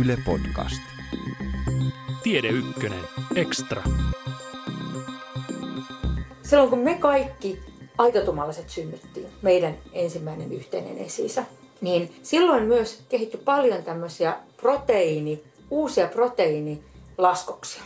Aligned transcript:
Yle 0.00 0.16
Podcast. 0.24 0.82
Tiede 2.22 2.48
Ykkönen. 2.48 2.98
Extra. 3.36 3.82
Silloin 6.42 6.70
kun 6.70 6.78
me 6.78 6.94
kaikki 6.94 7.60
aitotumalaiset 7.98 8.70
synnyttiin, 8.70 9.26
meidän 9.42 9.78
ensimmäinen 9.92 10.52
yhteinen 10.52 10.98
esi 10.98 11.26
niin 11.80 12.14
silloin 12.22 12.62
myös 12.62 13.02
kehittyi 13.08 13.40
paljon 13.44 13.82
tämmöisiä 13.82 14.36
proteiini, 14.56 15.44
uusia 15.70 16.06
proteiinilaskoksia. 16.08 17.82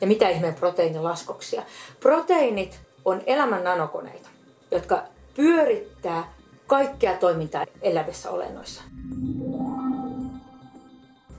Ja 0.00 0.06
mitä 0.06 0.28
ihmeen 0.28 0.54
proteiinilaskoksia? 0.54 1.62
Proteiinit 2.00 2.80
on 3.04 3.22
elämän 3.26 3.64
nanokoneita, 3.64 4.28
jotka 4.70 5.02
pyörittää 5.34 6.34
kaikkea 6.66 7.14
toimintaa 7.14 7.66
elävissä 7.82 8.30
olennoissa. 8.30 8.82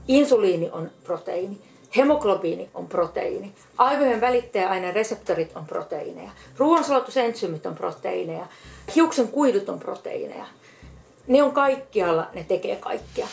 Insuliini 0.08 0.70
on 0.70 0.90
proteiini. 1.04 1.60
Hemoglobiini 1.96 2.70
on 2.74 2.86
proteiini. 2.86 3.54
Aivojen 3.78 4.20
välittäjäaineen 4.20 4.94
reseptorit 4.94 5.56
on 5.56 5.66
proteiineja. 5.66 6.30
Ruoansulatusentsyymit 6.58 7.66
on 7.66 7.74
proteiineja. 7.74 8.46
Hiuksen 8.94 9.28
kuidut 9.28 9.68
on 9.68 9.78
proteiineja. 9.78 10.46
Ne 11.26 11.42
on 11.42 11.52
kaikkialla, 11.52 12.30
ne 12.34 12.44
tekee 12.44 12.76
kaikkea. 12.76 13.26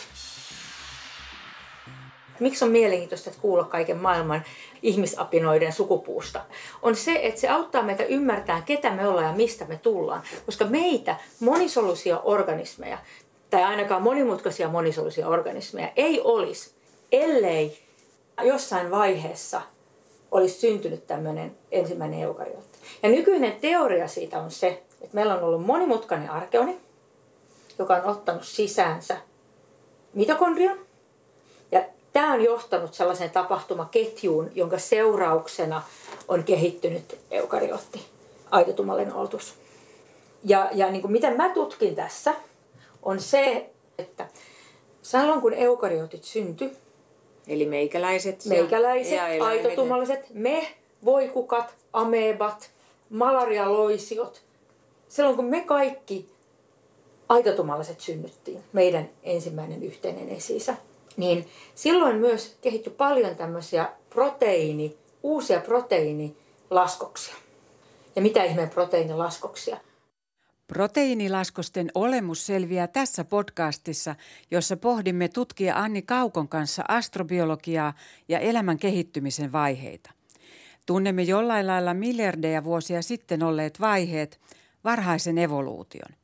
Miksi 2.40 2.64
on 2.64 2.70
mielenkiintoista 2.70 3.30
että 3.30 3.42
kuulla 3.42 3.64
kaiken 3.64 3.96
maailman 3.96 4.44
ihmisapinoiden 4.82 5.72
sukupuusta? 5.72 6.40
On 6.82 6.96
se, 6.96 7.20
että 7.22 7.40
se 7.40 7.48
auttaa 7.48 7.82
meitä 7.82 8.04
ymmärtämään, 8.04 8.62
ketä 8.62 8.90
me 8.90 9.08
ollaan 9.08 9.26
ja 9.26 9.32
mistä 9.32 9.64
me 9.64 9.76
tullaan. 9.76 10.22
Koska 10.46 10.64
meitä 10.64 11.16
monisoluisia 11.40 12.18
organismeja, 12.18 12.98
tai 13.50 13.62
ainakaan 13.62 14.02
monimutkaisia 14.02 14.68
monisoluisia 14.68 15.28
organismeja, 15.28 15.92
ei 15.96 16.20
olisi, 16.20 16.74
ellei 17.12 17.78
jossain 18.42 18.90
vaiheessa 18.90 19.62
olisi 20.30 20.60
syntynyt 20.60 21.06
tämmöinen 21.06 21.56
ensimmäinen 21.70 22.20
eukaryootti. 22.20 22.78
Ja 23.02 23.08
nykyinen 23.08 23.52
teoria 23.60 24.08
siitä 24.08 24.38
on 24.38 24.50
se, 24.50 24.82
että 25.00 25.14
meillä 25.14 25.34
on 25.34 25.42
ollut 25.42 25.66
monimutkainen 25.66 26.30
arkeoni, 26.30 26.80
joka 27.78 27.94
on 27.94 28.04
ottanut 28.04 28.44
sisäänsä 28.44 29.16
mitokondrian. 30.14 30.78
Ja 31.72 31.84
tämä 32.14 32.32
on 32.32 32.40
johtanut 32.40 32.94
sellaiseen 32.94 33.30
tapahtumaketjuun, 33.30 34.50
jonka 34.54 34.78
seurauksena 34.78 35.82
on 36.28 36.44
kehittynyt 36.44 37.18
eukaryootti, 37.30 38.06
aitotumallinen 38.50 39.14
oltus. 39.14 39.54
Ja, 40.44 40.70
ja 40.72 40.90
niin 40.90 41.02
kuin 41.02 41.12
miten 41.12 41.36
mä 41.36 41.48
tutkin 41.48 41.94
tässä, 41.94 42.34
on 43.02 43.20
se, 43.20 43.70
että 43.98 44.28
silloin 45.02 45.40
kun 45.40 45.54
eukaryootit 45.54 46.24
syntyi, 46.24 46.76
Eli 47.48 47.66
meikäläiset. 47.66 48.44
Meikäläiset, 48.44 49.12
ja 49.12 49.44
aitotumalliset, 49.44 50.26
me, 50.34 50.68
voikukat, 51.04 51.74
amebat, 51.92 52.70
malarialoisiot. 53.10 54.42
Silloin 55.08 55.36
kun 55.36 55.44
me 55.44 55.60
kaikki 55.60 56.28
aitotumalliset 57.28 58.00
synnyttiin, 58.00 58.62
meidän 58.72 59.10
ensimmäinen 59.22 59.82
yhteinen 59.82 60.28
esi 60.28 60.60
niin 61.16 61.48
silloin 61.74 62.16
myös 62.16 62.56
kehittyi 62.60 62.92
paljon 62.92 63.36
tämmöisiä 63.36 63.88
proteiini, 64.10 64.96
uusia 65.22 65.60
proteiinilaskoksia. 65.60 67.34
Ja 68.16 68.22
mitä 68.22 68.44
ihmeen 68.44 68.70
proteiinilaskoksia? 68.70 69.76
Proteiinilaskosten 70.66 71.90
olemus 71.94 72.46
selviää 72.46 72.86
tässä 72.86 73.24
podcastissa, 73.24 74.14
jossa 74.50 74.76
pohdimme 74.76 75.28
tutkija 75.28 75.78
Anni 75.78 76.02
Kaukon 76.02 76.48
kanssa 76.48 76.84
astrobiologiaa 76.88 77.94
ja 78.28 78.38
elämän 78.38 78.78
kehittymisen 78.78 79.52
vaiheita. 79.52 80.10
Tunnemme 80.86 81.22
jollain 81.22 81.66
lailla 81.66 81.94
miljardeja 81.94 82.64
vuosia 82.64 83.02
sitten 83.02 83.42
olleet 83.42 83.80
vaiheet, 83.80 84.40
varhaisen 84.84 85.38
evoluution. 85.38 86.23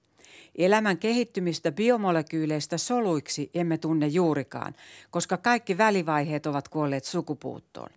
Elämän 0.64 0.98
kehittymistä 0.98 1.72
biomolekyyleistä 1.72 2.78
soluiksi 2.78 3.50
emme 3.54 3.78
tunne 3.78 4.06
juurikaan, 4.06 4.74
koska 5.10 5.36
kaikki 5.36 5.78
välivaiheet 5.78 6.46
ovat 6.46 6.68
kuolleet 6.68 7.04
sukupuuttoon. 7.04 7.90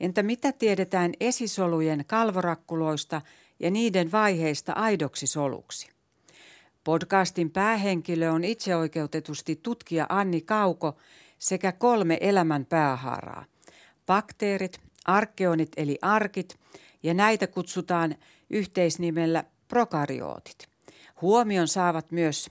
Entä 0.00 0.22
mitä 0.22 0.52
tiedetään 0.52 1.12
esisolujen 1.20 2.04
kalvorakkuloista 2.06 3.20
ja 3.60 3.70
niiden 3.70 4.12
vaiheista 4.12 4.72
aidoksi 4.72 5.26
soluksi. 5.26 5.88
Podcastin 6.84 7.50
päähenkilö 7.50 8.30
on 8.30 8.44
itseoikeutetusti 8.44 9.60
tutkija 9.62 10.06
Anni 10.08 10.40
Kauko 10.40 10.96
sekä 11.38 11.72
kolme 11.72 12.18
elämän 12.20 12.66
päähaaraa. 12.66 13.44
Bakteerit, 14.06 14.80
arkeonit 15.04 15.72
eli 15.76 15.98
arkit 16.02 16.58
ja 17.02 17.14
näitä 17.14 17.46
kutsutaan 17.46 18.14
yhteisnimellä 18.50 19.44
prokaryootit. 19.68 20.69
Huomion 21.22 21.68
saavat 21.68 22.10
myös 22.12 22.50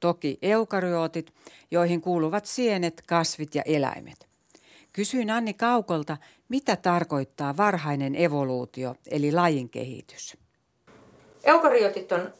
toki 0.00 0.38
eukaryootit, 0.42 1.34
joihin 1.70 2.00
kuuluvat 2.00 2.46
sienet, 2.46 3.02
kasvit 3.06 3.54
ja 3.54 3.62
eläimet. 3.62 4.28
Kysyin 4.92 5.30
Anni 5.30 5.54
Kaukolta, 5.54 6.16
mitä 6.48 6.76
tarkoittaa 6.76 7.56
varhainen 7.56 8.14
evoluutio 8.14 8.94
eli 9.10 9.32
lajin 9.32 9.68
kehitys. 9.68 10.36
Eukaryotit 11.44 12.12
on 12.12 12.32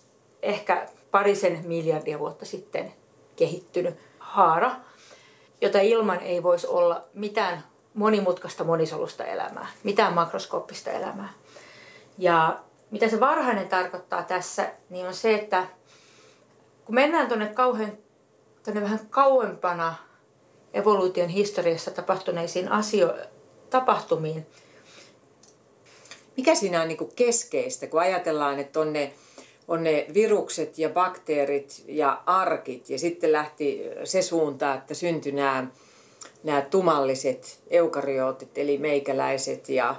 ehkä 0.43 0.89
parisen 1.11 1.65
miljardia 1.67 2.19
vuotta 2.19 2.45
sitten 2.45 2.93
kehittynyt 3.37 3.95
haara, 4.19 4.77
jota 5.61 5.81
ilman 5.81 6.21
ei 6.21 6.43
voisi 6.43 6.67
olla 6.67 7.05
mitään 7.15 7.65
monimutkaista 7.95 8.65
monisolusta 8.65 9.25
elämää, 9.25 9.67
mitään 9.85 10.13
makroskooppista 10.15 10.91
elämää. 10.91 11.33
Ja 12.19 12.61
mitä 12.91 13.09
se 13.09 13.21
varhainen 13.21 13.69
tarkoittaa 13.69 14.23
tässä, 14.23 14.71
niin 14.91 15.07
on 15.07 15.15
se, 15.15 15.35
että 15.35 15.67
kun 16.85 16.95
mennään 16.95 17.29
tuonne 17.29 17.47
kauhean, 17.47 17.99
tuonne 18.65 18.83
vähän 18.83 19.01
kauempana 19.11 19.95
evoluution 20.75 21.29
historiassa 21.29 21.91
tapahtuneisiin 21.91 22.69
asio- 22.69 23.17
tapahtumiin. 23.71 24.47
Mikä 26.37 26.55
siinä 26.55 26.83
on 26.83 26.89
niin 26.89 27.13
keskeistä, 27.17 27.87
kun 27.87 28.01
ajatellaan, 28.01 28.59
että 28.59 28.81
on 28.81 28.93
ne, 28.93 29.13
on 29.69 29.85
ne 29.85 30.07
virukset 30.15 30.79
ja 30.79 30.89
bakteerit 30.89 31.85
ja 31.89 32.23
arkit 32.27 32.91
ja 32.91 32.99
sitten 32.99 33.33
lähti 33.33 33.83
se 34.05 34.23
suunta, 34.23 34.75
että 34.75 34.95
syntyi 34.95 35.33
nämä, 35.33 35.67
nämä 36.45 36.61
tumalliset 36.61 37.61
eukaryootit 37.71 38.59
eli 38.59 38.79
meikäläiset 38.79 39.69
ja 39.69 39.95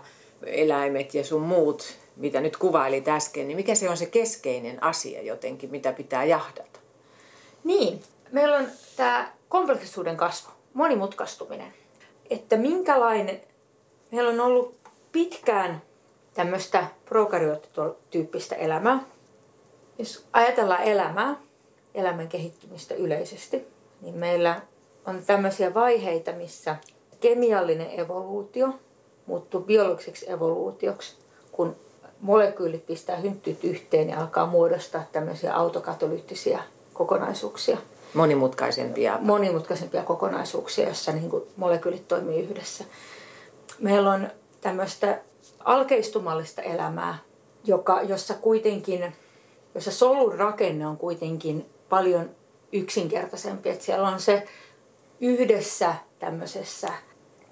eläimet 0.46 1.14
ja 1.14 1.24
sun 1.24 1.42
muut, 1.42 1.98
mitä 2.18 2.42
nyt 2.42 2.58
kuvailit 2.58 3.08
äsken, 3.08 3.48
niin 3.48 3.56
mikä 3.56 3.76
se 3.76 3.90
on 3.90 3.98
se 3.98 4.06
keskeinen 4.06 4.84
asia 4.84 5.22
jotenkin, 5.22 5.72
mitä 5.72 5.94
pitää 5.94 6.26
jahdata? 6.26 6.80
Niin, 7.64 8.02
meillä 8.32 8.58
on 8.58 8.68
tämä 8.96 9.32
kompleksisuuden 9.50 10.18
kasvu 10.18 10.52
monimutkaistuminen. 10.74 11.74
Että 12.30 12.58
minkälainen, 12.58 13.42
meillä 14.12 14.30
on 14.32 14.40
ollut 14.40 14.76
pitkään 15.12 15.82
tämmöistä 16.34 16.88
prokaryoottityyppistä 17.06 18.56
elämää. 18.56 19.00
Jos 20.00 20.26
ajatellaan 20.34 20.84
elämää, 20.84 21.36
elämän 21.96 22.28
kehittymistä 22.28 22.96
yleisesti, 22.96 23.68
niin 24.02 24.16
meillä 24.16 24.62
on 25.06 25.24
tämmöisiä 25.26 25.74
vaiheita, 25.74 26.32
missä 26.32 26.76
kemiallinen 27.20 28.00
evoluutio 28.00 28.74
muuttuu 29.26 29.62
biologiseksi 29.62 30.32
evoluutioksi, 30.32 31.16
kun 31.52 31.76
molekyylit 32.22 32.86
pistää 32.86 33.16
hynttyt 33.16 33.64
yhteen 33.64 34.10
ja 34.10 34.22
alkaa 34.22 34.46
muodostaa 34.46 35.04
tämmöisiä 35.12 35.56
autokatolyyttisiä 35.56 36.60
kokonaisuuksia 36.94 37.78
monimutkaisempia. 38.14 39.18
monimutkaisempia 39.22 40.04
kokonaisuuksia, 40.04 40.86
joissa 40.86 41.12
niin 41.12 41.30
kuin 41.30 41.44
molekyylit 41.56 42.08
toimii 42.08 42.44
yhdessä. 42.44 42.84
Meillä 43.80 44.12
on 44.12 44.28
tämmöistä 44.62 45.20
alkeistumallista 45.64 46.62
elämää, 46.62 47.18
joka, 47.64 48.02
jossa 48.02 48.34
kuitenkin, 48.34 49.16
jossa 49.76 49.92
solun 49.92 50.34
rakenne 50.34 50.88
on 50.88 50.98
kuitenkin 50.98 51.66
paljon 51.90 52.30
yksinkertaisempi. 52.72 53.70
Että 53.70 53.86
siellä 53.86 54.08
on 54.08 54.20
se 54.20 54.48
yhdessä 55.22 55.96
tämmöisessä 56.20 56.88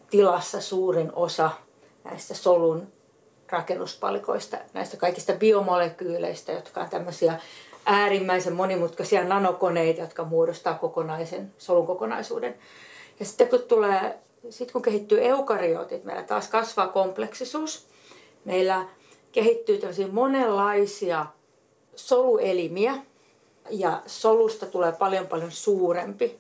tilassa 0.10 0.62
suurin 0.62 1.12
osa 1.16 1.50
näistä 2.04 2.34
solun 2.34 2.88
rakennuspalikoista, 3.56 4.58
näistä 4.74 4.98
kaikista 4.98 5.34
biomolekyyleistä, 5.34 6.52
jotka 6.52 6.82
on 6.82 6.90
tämmöisiä 6.90 7.40
äärimmäisen 7.86 8.54
monimutkaisia 8.54 9.24
nanokoneita, 9.24 10.02
jotka 10.02 10.24
muodostaa 10.24 10.74
kokonaisen 10.74 11.54
solun 11.58 11.88
kokonaisuuden. 11.88 12.56
Ja 13.20 13.26
sitten 13.26 13.48
kun 13.48 13.62
tulee, 13.68 14.20
sitten 14.50 14.74
kun 14.74 14.82
kehittyy 14.82 15.26
eukaryootit, 15.26 16.04
meillä 16.04 16.24
taas 16.24 16.48
kasvaa 16.48 16.88
kompleksisuus. 16.88 17.88
Meillä 18.46 18.86
kehittyy 19.32 19.78
tämmöisiä 19.78 20.08
monenlaisia 20.08 21.26
soluelimiä 21.96 22.96
ja 23.70 24.02
solusta 24.06 24.66
tulee 24.66 24.92
paljon 24.92 25.28
paljon 25.28 25.52
suurempi. 25.52 26.38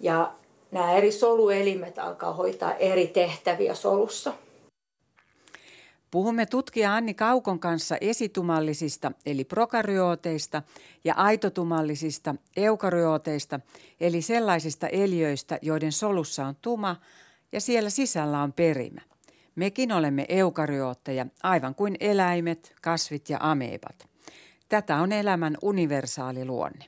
Ja 0.00 0.32
nämä 0.70 0.92
eri 0.92 1.12
soluelimet 1.12 1.98
alkaa 1.98 2.32
hoitaa 2.32 2.74
eri 2.74 3.06
tehtäviä 3.06 3.74
solussa. 3.74 4.32
Puhumme 6.10 6.46
tutkija 6.46 6.94
Anni 6.94 7.14
Kaukon 7.14 7.60
kanssa 7.60 7.96
esitumallisista 8.00 9.12
eli 9.26 9.44
prokaryooteista 9.44 10.62
ja 11.04 11.14
aitotumallisista 11.14 12.34
eukaryooteista 12.56 13.60
eli 14.00 14.22
sellaisista 14.22 14.88
eliöistä, 14.88 15.58
joiden 15.62 15.92
solussa 15.92 16.46
on 16.46 16.56
tuma 16.62 16.96
ja 17.52 17.60
siellä 17.60 17.90
sisällä 17.90 18.42
on 18.42 18.52
perimä. 18.52 19.00
Mekin 19.54 19.92
olemme 19.92 20.26
eukaryootteja, 20.28 21.26
aivan 21.42 21.74
kuin 21.74 21.96
eläimet, 22.00 22.74
kasvit 22.82 23.30
ja 23.30 23.38
ameebat. 23.40 24.08
Tätä 24.68 24.96
on 24.96 25.12
elämän 25.12 25.56
universaali 25.62 26.44
luonne. 26.44 26.84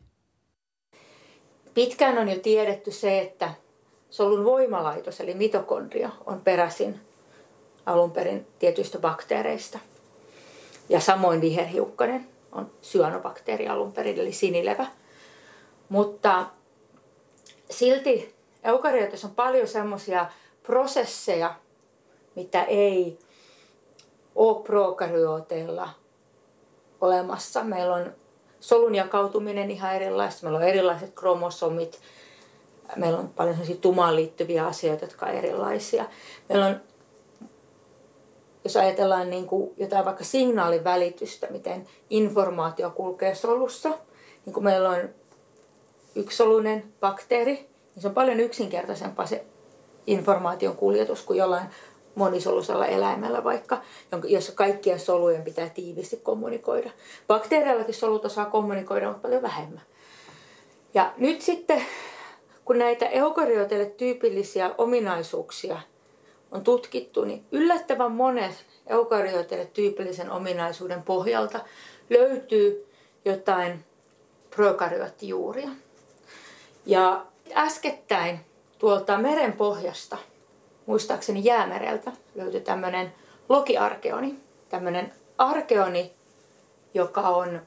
Pitkään 1.74 2.18
on 2.18 2.28
jo 2.28 2.38
tiedetty 2.38 2.90
se, 2.90 3.20
että 3.20 3.54
solun 4.10 4.44
voimalaitos 4.44 5.20
eli 5.20 5.34
mitokondria 5.34 6.10
on 6.26 6.40
peräisin 6.40 7.00
alun 7.90 8.10
perin 8.10 8.46
tietyistä 8.58 8.98
bakteereista. 8.98 9.78
Ja 10.88 11.00
samoin 11.00 11.40
viherhiukkanen 11.40 12.26
on 12.52 12.70
syanobakteeri 12.80 13.68
alun 13.68 13.92
perin, 13.92 14.18
eli 14.18 14.32
sinilevä. 14.32 14.86
Mutta 15.88 16.46
silti 17.70 18.34
eukaryootissa 18.64 19.26
on 19.26 19.34
paljon 19.34 19.68
semmoisia 19.68 20.26
prosesseja, 20.62 21.54
mitä 22.34 22.62
ei 22.62 23.18
ole 24.34 24.62
prokaryooteilla 24.62 25.88
olemassa. 27.00 27.64
Meillä 27.64 27.94
on 27.94 28.12
solun 28.60 28.94
jakautuminen 28.94 29.70
ihan 29.70 29.94
erilaista, 29.94 30.42
meillä 30.42 30.58
on 30.58 30.68
erilaiset 30.68 31.12
kromosomit, 31.14 32.00
meillä 32.96 33.18
on 33.18 33.28
paljon 33.28 33.56
tumaan 33.80 34.16
liittyviä 34.16 34.66
asioita, 34.66 35.04
jotka 35.04 35.26
ovat 35.26 35.38
erilaisia. 35.38 36.04
Meillä 36.48 36.66
on, 36.66 36.80
jos 38.64 38.76
ajatellaan 38.76 39.30
niin 39.30 39.46
kuin 39.46 39.70
jotain 39.76 40.04
vaikka 40.04 40.24
signaalivälitystä, 40.24 41.46
miten 41.50 41.86
informaatio 42.10 42.90
kulkee 42.90 43.34
solussa, 43.34 43.88
niin 44.46 44.54
kuin 44.54 44.64
meillä 44.64 44.90
on 44.90 45.08
yksisoluinen 46.14 46.84
bakteeri, 47.00 47.54
niin 47.54 48.02
se 48.02 48.08
on 48.08 48.14
paljon 48.14 48.40
yksinkertaisempaa 48.40 49.26
se 49.26 49.44
informaation 50.06 50.76
kuljetus 50.76 51.22
kuin 51.22 51.38
jollain 51.38 51.66
monisolusella 52.14 52.86
eläimellä 52.86 53.44
vaikka, 53.44 53.82
jossa 54.28 54.52
kaikkien 54.52 55.00
solujen 55.00 55.42
pitää 55.42 55.68
tiivisti 55.68 56.16
kommunikoida. 56.16 56.90
Bakteereillakin 57.26 57.94
solut 57.94 58.24
osaa 58.24 58.46
kommunikoida, 58.46 59.06
mutta 59.06 59.22
paljon 59.22 59.42
vähemmän. 59.42 59.82
Ja 60.94 61.12
nyt 61.16 61.42
sitten, 61.42 61.82
kun 62.64 62.78
näitä 62.78 63.06
eukaryoteille 63.06 63.86
tyypillisiä 63.86 64.74
ominaisuuksia 64.78 65.80
on 66.50 66.64
tutkittu, 66.64 67.24
niin 67.24 67.44
yllättävän 67.52 68.12
monet 68.12 68.64
eukaryoteille 68.86 69.66
tyypillisen 69.66 70.30
ominaisuuden 70.30 71.02
pohjalta 71.02 71.60
löytyy 72.10 72.86
jotain 73.24 73.84
prokaryottijuuria. 74.50 75.68
Ja 76.86 77.26
äskettäin 77.56 78.40
tuolta 78.78 79.18
meren 79.18 79.52
pohjasta– 79.52 80.18
muistaakseni 80.90 81.44
jäämereltä 81.44 82.12
löytyi 82.34 82.60
tämmöinen 82.60 83.12
lokiarkeoni. 83.48 84.34
Tämmöinen 84.68 85.12
arkeoni, 85.38 86.12
joka 86.94 87.20
on... 87.20 87.60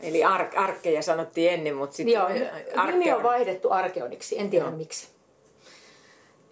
Eli 0.00 0.24
ar- 0.24 0.50
arkkeja 0.56 1.02
sanottiin 1.02 1.52
ennen, 1.52 1.76
mutta 1.76 1.96
sitten... 1.96 2.14
Joo, 2.14 2.26
arkeoni. 2.26 2.92
nimi 2.92 3.12
on 3.12 3.22
vaihdettu 3.22 3.70
arkeoniksi, 3.70 4.38
en 4.38 4.50
tiedä 4.50 4.64
Joo. 4.64 4.76
miksi. 4.76 5.08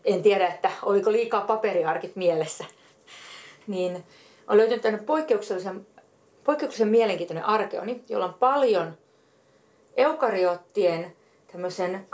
En 0.04 0.22
tiedä, 0.22 0.48
että 0.48 0.70
oliko 0.82 1.12
liikaa 1.12 1.40
paperiarkit 1.40 2.16
mielessä. 2.16 2.64
Niin 3.66 4.04
on 4.48 4.56
löytynyt 4.56 4.82
tämmöinen 4.82 5.06
poikkeuksellisen, 5.06 5.86
poikkeuksellisen 6.44 6.88
mielenkiintoinen 6.88 7.44
arkeoni, 7.44 8.04
jolla 8.08 8.24
on 8.24 8.34
paljon 8.34 8.98
eukaryoottien 9.96 11.12
tämmöisen 11.52 12.06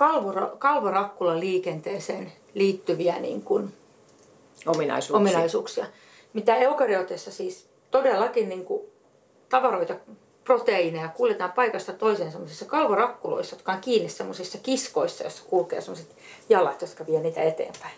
kalvorakkula 0.58 1.40
liikenteeseen 1.40 2.32
liittyviä 2.54 3.18
niin 3.18 3.42
kuin 3.42 3.72
ominaisuuksia. 4.66 5.16
ominaisuuksia. 5.16 5.86
Mitä 6.32 6.56
eukaryoteissa 6.56 7.30
siis 7.30 7.68
todellakin 7.90 8.48
niin 8.48 8.64
kuin 8.64 8.82
tavaroita, 9.48 9.94
proteiineja 10.46 11.08
kuljetaan 11.08 11.52
paikasta 11.52 11.92
toiseen 11.92 12.32
semmoisissa 12.32 12.64
kalvorakkuloissa, 12.64 13.56
jotka 13.56 13.72
on 13.72 13.80
kiinni 13.80 14.08
semmoisissa 14.08 14.58
kiskoissa, 14.62 15.24
joissa 15.24 15.42
kulkee 15.46 15.80
semmoiset 15.80 16.16
jalat, 16.48 16.80
jotka 16.82 17.06
vie 17.06 17.20
niitä 17.20 17.42
eteenpäin. 17.42 17.94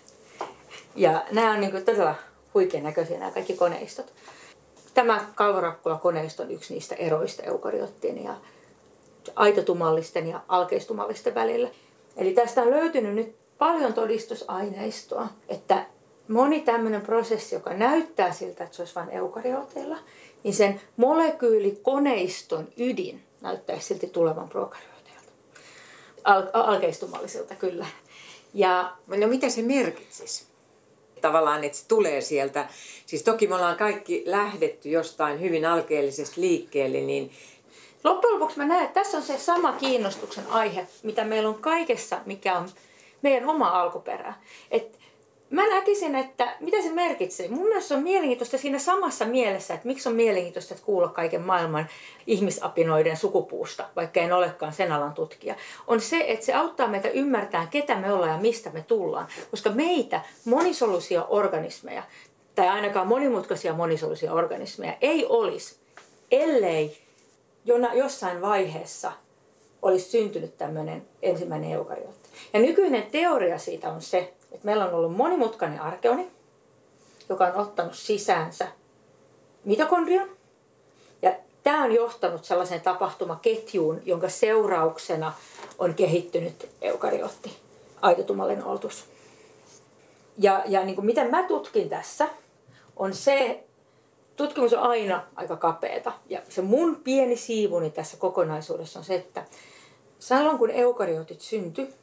Ja 0.97 1.25
nämä 1.31 1.53
on 1.53 1.61
niin 1.61 1.85
todella 1.85 2.15
huikean 2.55 2.85
näköisiä 2.85 3.19
nämä 3.19 3.31
kaikki 3.31 3.55
koneistot. 3.55 4.13
Tämä 4.95 5.25
kalvorakkula-koneisto 5.35 6.43
on 6.43 6.51
yksi 6.51 6.75
niistä 6.75 6.95
eroista 6.95 7.43
eukaryottien 7.43 8.25
ja 8.25 8.35
aitotumallisten 9.37 10.27
ja 10.27 10.41
alkeistumallisten 10.49 11.35
välillä. 11.35 11.69
Eli 12.17 12.33
tästä 12.33 12.63
on 12.63 12.71
löytynyt 12.71 13.15
nyt 13.15 13.37
paljon 13.59 13.93
todistusaineistoa, 13.93 15.29
että 15.49 15.87
moni 16.29 16.61
tämmöinen 16.61 17.01
prosessi, 17.01 17.55
joka 17.55 17.75
näyttää 17.75 18.33
siltä, 18.33 18.65
että 18.65 18.77
se 18.77 18.83
olisi 18.83 18.95
vain 18.95 19.11
eukaryooteilla, 19.11 19.97
niin 20.45 20.55
sen 20.55 20.81
molekyylikoneiston 20.97 22.69
ydin 22.77 23.23
näyttäisi 23.41 23.87
silti 23.87 24.07
tulevan 24.07 24.49
prokaryooteilta. 24.49 25.33
Al- 26.25 26.51
alkeistumallisilta 26.53 27.55
kyllä. 27.55 27.87
Ja, 28.55 28.93
no 29.07 29.27
mitä 29.27 29.49
se 29.49 29.63
merkitsisi? 29.63 30.45
Tavallaan, 31.21 31.65
että 31.65 31.79
se 31.79 31.85
tulee 31.89 32.21
sieltä. 32.21 32.69
Siis 33.07 33.23
toki 33.23 33.47
me 33.47 33.55
ollaan 33.55 33.77
kaikki 33.77 34.23
lähdetty 34.27 34.89
jostain 34.89 35.41
hyvin 35.41 35.65
alkeellisesta 35.65 36.41
liikkeelle, 36.41 37.01
niin 37.01 37.31
Loppujen 38.05 38.35
lopuksi 38.35 38.59
mä 38.59 38.65
näen, 38.65 38.85
että 38.85 39.01
tässä 39.01 39.17
on 39.17 39.23
se 39.23 39.39
sama 39.39 39.73
kiinnostuksen 39.73 40.47
aihe, 40.47 40.87
mitä 41.03 41.25
meillä 41.25 41.49
on 41.49 41.63
kaikessa, 41.63 42.21
mikä 42.27 42.59
on 42.59 42.69
meidän 43.23 43.49
oma 43.49 43.69
alkuperä. 43.69 44.35
Että 44.71 44.99
mä 45.51 45.69
näkisin, 45.69 46.15
että 46.15 46.57
mitä 46.61 46.83
se 46.83 46.93
merkitsee. 46.93 47.49
Mun 47.49 47.67
mielestä 47.67 47.89
se 47.89 47.95
on 47.95 48.03
mielenkiintoista 48.03 48.59
siinä 48.59 48.79
samassa 48.79 49.25
mielessä, 49.25 49.75
että 49.75 49.87
miksi 49.87 50.09
on 50.09 50.15
mielenkiintoista 50.15 50.75
että 50.75 50.87
kuulla 50.87 51.09
kaiken 51.09 51.43
maailman 51.43 51.89
ihmisapinoiden 52.27 53.17
sukupuusta, 53.17 53.89
vaikka 53.97 54.21
en 54.21 54.33
olekaan 54.33 54.73
sen 54.73 54.93
alan 54.93 55.15
tutkija, 55.15 55.55
on 55.87 56.01
se, 56.01 56.25
että 56.29 56.47
se 56.47 56.55
auttaa 56.55 56.89
meitä 56.89 57.09
ymmärtämään, 57.09 57.69
ketä 57.69 57.97
me 57.97 58.13
ollaan 58.13 58.33
ja 58.33 58.39
mistä 58.39 58.71
me 58.71 58.85
tullaan. 58.89 59.29
Koska 59.51 59.71
meitä 59.71 60.21
monisoluisia 60.45 61.25
organismeja, 61.25 62.03
tai 62.55 62.69
ainakaan 62.69 63.07
monimutkaisia 63.07 63.73
monisoluisia 63.73 64.33
organismeja, 64.33 64.97
ei 65.01 65.27
olisi, 65.27 65.77
ellei 66.31 66.99
jona, 67.65 67.95
jossain 67.95 68.43
vaiheessa 68.43 69.13
olisi 69.83 70.11
syntynyt 70.11 70.59
tämmöinen 70.59 71.03
ensimmäinen 71.23 71.73
eukaryootti. 71.73 72.29
Ja 72.53 72.61
nykyinen 72.61 73.03
teoria 73.03 73.59
siitä 73.59 73.91
on 73.91 74.03
se, 74.03 74.33
että 74.53 74.67
meillä 74.67 74.85
on 74.85 74.95
ollut 74.95 75.17
monimutkainen 75.17 75.81
arkeoni, 75.81 76.31
joka 77.29 77.47
on 77.47 77.57
ottanut 77.57 77.95
sisäänsä 77.95 78.69
mitokondrion. 79.65 80.29
Ja 81.23 81.35
tämä 81.63 81.85
on 81.85 81.93
johtanut 81.93 82.45
sellaiseen 82.45 82.81
tapahtumaketjuun, 82.81 84.03
jonka 84.05 84.29
seurauksena 84.29 85.33
on 85.79 85.95
kehittynyt 85.95 86.69
eukaryootti, 86.83 87.57
aitotumallinen 88.03 88.65
olotus. 88.65 89.05
Ja, 90.39 90.63
ja 90.67 90.85
niin 90.85 90.95
kuin 90.95 91.07
miten 91.07 91.31
mä 91.31 91.43
tutkin 91.43 91.89
tässä, 91.89 92.29
on 92.97 93.15
se, 93.15 93.65
tutkimus 94.37 94.73
on 94.73 94.83
aina 94.83 95.25
aika 95.37 95.57
kapeeta. 95.57 96.13
Ja 96.29 96.43
se 96.49 96.63
mun 96.63 96.97
pieni 96.97 97.37
siivuni 97.37 97.91
tässä 97.91 98.17
kokonaisuudessa 98.17 98.99
on 98.99 99.05
se, 99.05 99.15
että 99.15 99.45
silloin 100.19 100.59
kun 100.59 100.71
eukaryootit 100.71 101.41
syntyi, 101.41 101.95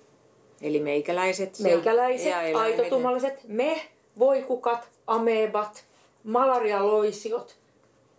Eli 0.62 0.80
meikäläiset. 0.80 1.60
Meikäläiset, 1.60 2.28
ja 2.28 2.60
aitotummalliset, 2.60 3.40
me, 3.48 3.82
voikukat, 4.20 4.90
amebat, 5.08 5.86
malarialoisiot. 6.24 7.56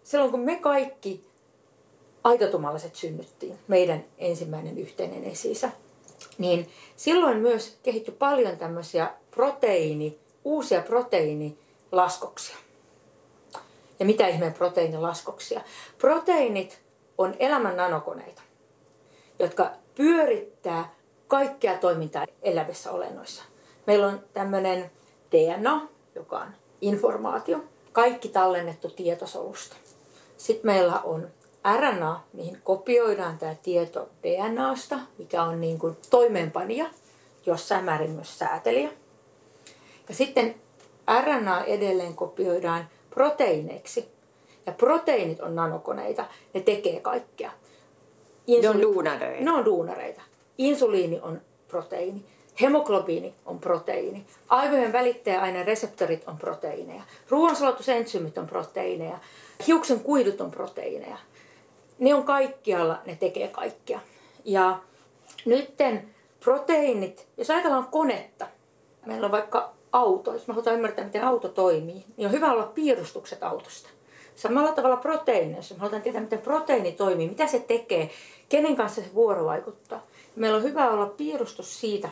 Silloin 0.02 0.31
kun 0.31 0.40
me 0.40 0.57
kaikki 0.57 1.25
aitotummalliset 2.25 2.95
synnyttiin, 2.95 3.59
meidän 3.69 4.05
ensimmäinen 4.19 4.78
yhteinen 4.78 5.25
esisä, 5.25 5.71
niin 6.38 6.69
silloin 6.97 7.37
myös 7.37 7.78
kehittyi 7.83 8.14
paljon 8.19 8.57
tämmöisiä 8.57 9.11
proteiini, 9.31 10.19
uusia 10.45 10.83
proteiinilaskoksia. 10.83 12.57
Ja 14.00 14.07
mitä 14.07 14.28
ihmeen 14.28 14.52
proteiinilaskoksia? 14.52 15.61
Proteiinit 15.99 16.81
on 17.19 17.35
elämän 17.38 17.76
nanokoneita, 17.76 18.43
jotka 19.38 19.71
pyörittää 19.95 20.95
kaikkea 21.28 21.78
toimintaa 21.78 22.26
elävissä 22.42 22.92
olennoissa. 22.92 23.45
Meillä 23.87 24.06
on 24.06 24.21
tämmöinen 24.33 24.90
DNA, 25.33 25.88
joka 26.14 26.38
on 26.38 26.49
informaatio, 26.80 27.64
kaikki 27.92 28.28
tallennettu 28.28 28.90
tietosolusta. 28.90 29.76
Sitten 30.37 30.66
meillä 30.66 31.00
on 31.00 31.28
RNA, 31.76 32.21
mihin 32.33 32.59
kopioidaan 32.64 33.38
tämä 33.38 33.54
tieto 33.62 34.09
DNAsta, 34.23 34.99
mikä 35.18 35.42
on 35.42 35.61
niin 35.61 35.78
kuin 35.78 35.97
toimeenpanija, 36.11 36.87
jossain 37.47 37.85
määrin 37.85 38.11
myös 38.11 38.38
säätelijä. 38.38 38.90
Ja 40.09 40.14
sitten 40.14 40.54
RNA 41.23 41.64
edelleen 41.64 42.14
kopioidaan 42.14 42.88
proteiineiksi. 43.11 44.09
Ja 44.66 44.73
proteiinit 44.73 45.40
on 45.40 45.54
nanokoneita, 45.54 46.25
ne 46.54 46.61
tekee 46.61 47.00
kaikkea. 47.00 47.50
Insuli- 48.47 48.62
ne 48.62 48.68
on 48.68 48.83
duunareita. 48.83 49.45
Ne 49.45 49.52
on 49.52 49.64
duunareita. 49.64 50.23
Insuliini 50.58 51.20
on 51.22 51.40
proteiini. 51.68 52.25
Hemoglobiini 52.60 53.34
on 53.46 53.58
proteiini. 53.58 54.26
Aivojen 54.48 54.92
välittäjäaineen 54.92 55.66
reseptorit 55.66 56.28
on 56.28 56.38
proteiineja. 56.38 57.02
Ruoansulatusentsyymit 57.28 58.38
on 58.38 58.46
proteiineja. 58.46 59.18
Hiuksen 59.66 60.00
kuidut 60.00 60.40
on 60.40 60.50
proteiineja. 60.50 61.18
Ne 61.98 62.14
on 62.14 62.25
kaikkialla, 62.25 62.98
ne 63.06 63.16
tekee 63.16 63.48
kaikkia. 63.48 64.00
Ja 64.44 64.78
nytten 65.44 66.14
proteiinit, 66.44 67.26
jos 67.36 67.50
ajatellaan 67.50 67.86
konetta, 67.86 68.46
meillä 69.06 69.25
on 69.25 69.32
vaikka 69.32 69.72
auto, 69.92 70.32
jos 70.32 70.46
me 70.46 70.54
halutaan 70.54 70.76
ymmärtää, 70.76 71.04
miten 71.04 71.25
auto 71.25 71.48
toimii, 71.48 72.04
niin 72.16 72.26
on 72.26 72.32
hyvä 72.32 72.52
olla 72.52 72.70
piirustukset 72.75 73.42
autosta. 73.42 73.88
Samalla 74.36 74.72
tavalla 74.72 74.96
proteiini, 74.96 75.56
jos 75.56 75.70
me 75.70 75.78
halutaan 75.78 76.02
tietää, 76.02 76.20
miten 76.20 76.38
proteiini 76.38 76.92
toimii, 76.92 77.28
mitä 77.28 77.46
se 77.46 77.58
tekee, 77.58 78.10
kenen 78.48 78.76
kanssa 78.76 79.00
se 79.00 79.14
vuorovaikuttaa. 79.14 80.02
Meillä 80.37 80.57
on 80.57 80.62
hyvä 80.62 80.90
olla 80.90 81.07
piirustus 81.07 81.81
siitä, 81.81 82.09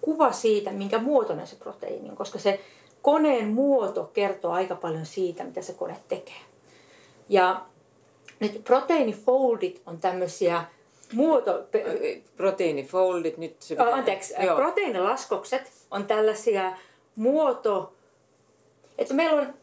kuva 0.00 0.32
siitä, 0.32 0.70
minkä 0.70 0.98
muotoinen 0.98 1.46
se 1.46 1.56
proteiini 1.56 2.10
on, 2.10 2.16
koska 2.16 2.38
se 2.38 2.60
koneen 3.02 3.48
muoto 3.48 4.10
kertoo 4.12 4.52
aika 4.52 4.74
paljon 4.74 5.06
siitä, 5.06 5.44
mitä 5.44 5.62
se 5.62 5.72
kone 5.72 5.96
tekee. 6.08 6.40
Ja 7.28 7.66
nyt 8.40 8.64
proteiinifoldit 8.64 9.82
on 9.86 9.98
tämmöisiä 9.98 10.64
muoto... 11.12 11.64
Proteiinifoldit, 12.36 13.38
nyt 13.38 13.62
se... 13.62 13.74
Pitää... 13.74 13.94
Anteeksi, 13.94 14.34
Joo. 14.42 14.56
proteiinilaskokset 14.56 15.72
on 15.90 16.06
tällaisia 16.06 16.72
muoto... 17.16 17.92
Että 18.98 19.14
meillä 19.14 19.42
on 19.42 19.54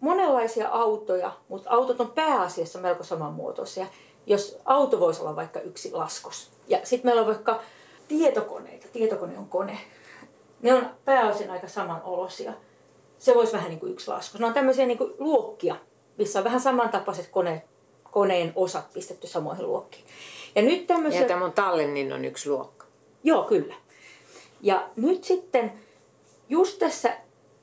monenlaisia 0.00 0.68
autoja, 0.68 1.32
mutta 1.48 1.70
autot 1.70 2.00
on 2.00 2.10
pääasiassa 2.10 2.78
melko 2.78 3.04
samanmuotoisia. 3.04 3.86
Jos 4.30 4.58
auto 4.64 5.00
voisi 5.00 5.20
olla 5.20 5.36
vaikka 5.36 5.60
yksi 5.60 5.92
laskos. 5.92 6.50
Ja 6.68 6.78
sitten 6.84 7.08
meillä 7.08 7.20
on 7.20 7.26
vaikka 7.26 7.62
tietokoneita. 8.08 8.86
Tietokone 8.92 9.38
on 9.38 9.48
kone. 9.48 9.78
Ne 10.62 10.74
on 10.74 10.90
pääosin 11.04 11.50
aika 11.50 11.68
samanolosia. 11.68 12.52
Se 13.18 13.34
voisi 13.34 13.52
vähän 13.52 13.68
niin 13.68 13.80
kuin 13.80 13.92
yksi 13.92 14.10
laskos. 14.10 14.40
Ne 14.40 14.46
on 14.46 14.54
tämmöisiä 14.54 14.86
niin 14.86 14.98
kuin 14.98 15.14
luokkia, 15.18 15.76
missä 16.18 16.38
on 16.38 16.44
vähän 16.44 16.60
samantapaiset 16.60 17.28
koneet, 17.28 17.62
koneen 18.10 18.52
osat 18.56 18.92
pistetty 18.92 19.26
samoihin 19.26 19.66
luokkiin. 19.66 20.04
Ja 20.54 20.62
nyt 20.62 20.86
tämmöisiä... 20.86 21.20
Ja 21.20 21.28
tämä 21.28 21.50
Tallinnin 21.50 22.12
on 22.12 22.24
yksi 22.24 22.50
luokka. 22.50 22.86
Joo, 23.24 23.42
kyllä. 23.42 23.74
Ja 24.60 24.88
nyt 24.96 25.24
sitten 25.24 25.72
just 26.48 26.78
tässä 26.78 27.16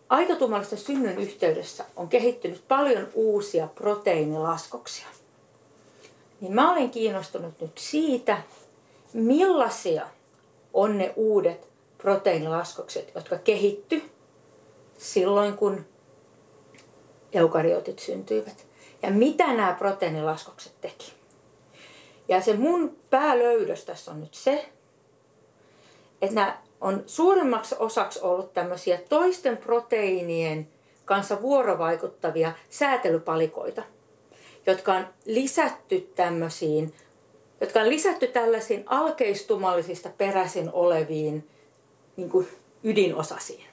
aitotumallisten 0.09 0.79
synnyn 0.79 1.17
yhteydessä 1.17 1.85
on 1.95 2.09
kehittynyt 2.09 2.63
paljon 2.67 3.07
uusia 3.13 3.67
proteiinilaskoksia. 3.67 5.07
Niin 6.41 6.53
mä 6.53 6.71
olen 6.71 6.89
kiinnostunut 6.89 7.61
nyt 7.61 7.77
siitä, 7.77 8.37
millaisia 9.13 10.07
on 10.73 10.97
ne 10.97 11.13
uudet 11.15 11.69
proteiinilaskokset, 11.97 13.11
jotka 13.15 13.37
kehitty 13.37 14.01
silloin, 14.97 15.53
kun 15.53 15.85
eukariotit 17.33 17.99
syntyivät. 17.99 18.67
Ja 19.01 19.11
mitä 19.11 19.53
nämä 19.53 19.75
proteiinilaskokset 19.79 20.73
teki. 20.81 21.13
Ja 22.27 22.41
se 22.41 22.53
mun 22.53 22.97
päälöydös 23.09 23.85
tässä 23.85 24.11
on 24.11 24.19
nyt 24.19 24.33
se, 24.33 24.69
että 26.21 26.35
nämä 26.35 26.57
on 26.81 27.03
suurimmaksi 27.05 27.75
osaksi 27.79 28.19
ollut 28.21 28.53
tämmöisiä 28.53 28.99
toisten 29.09 29.57
proteiinien 29.57 30.67
kanssa 31.05 31.41
vuorovaikuttavia 31.41 32.51
säätelypalikoita, 32.69 33.83
jotka 34.67 34.93
on 34.93 35.07
lisätty 35.25 36.11
tämmöisiin, 36.15 36.93
jotka 37.61 37.79
on 37.79 37.89
lisätty 37.89 38.27
tällaisiin 38.27 38.83
alkeistumallisista 38.85 40.09
peräisin 40.17 40.69
oleviin 40.73 41.49
niin 42.17 42.29
kuin 42.29 42.47
ydinosasiin. 42.83 43.65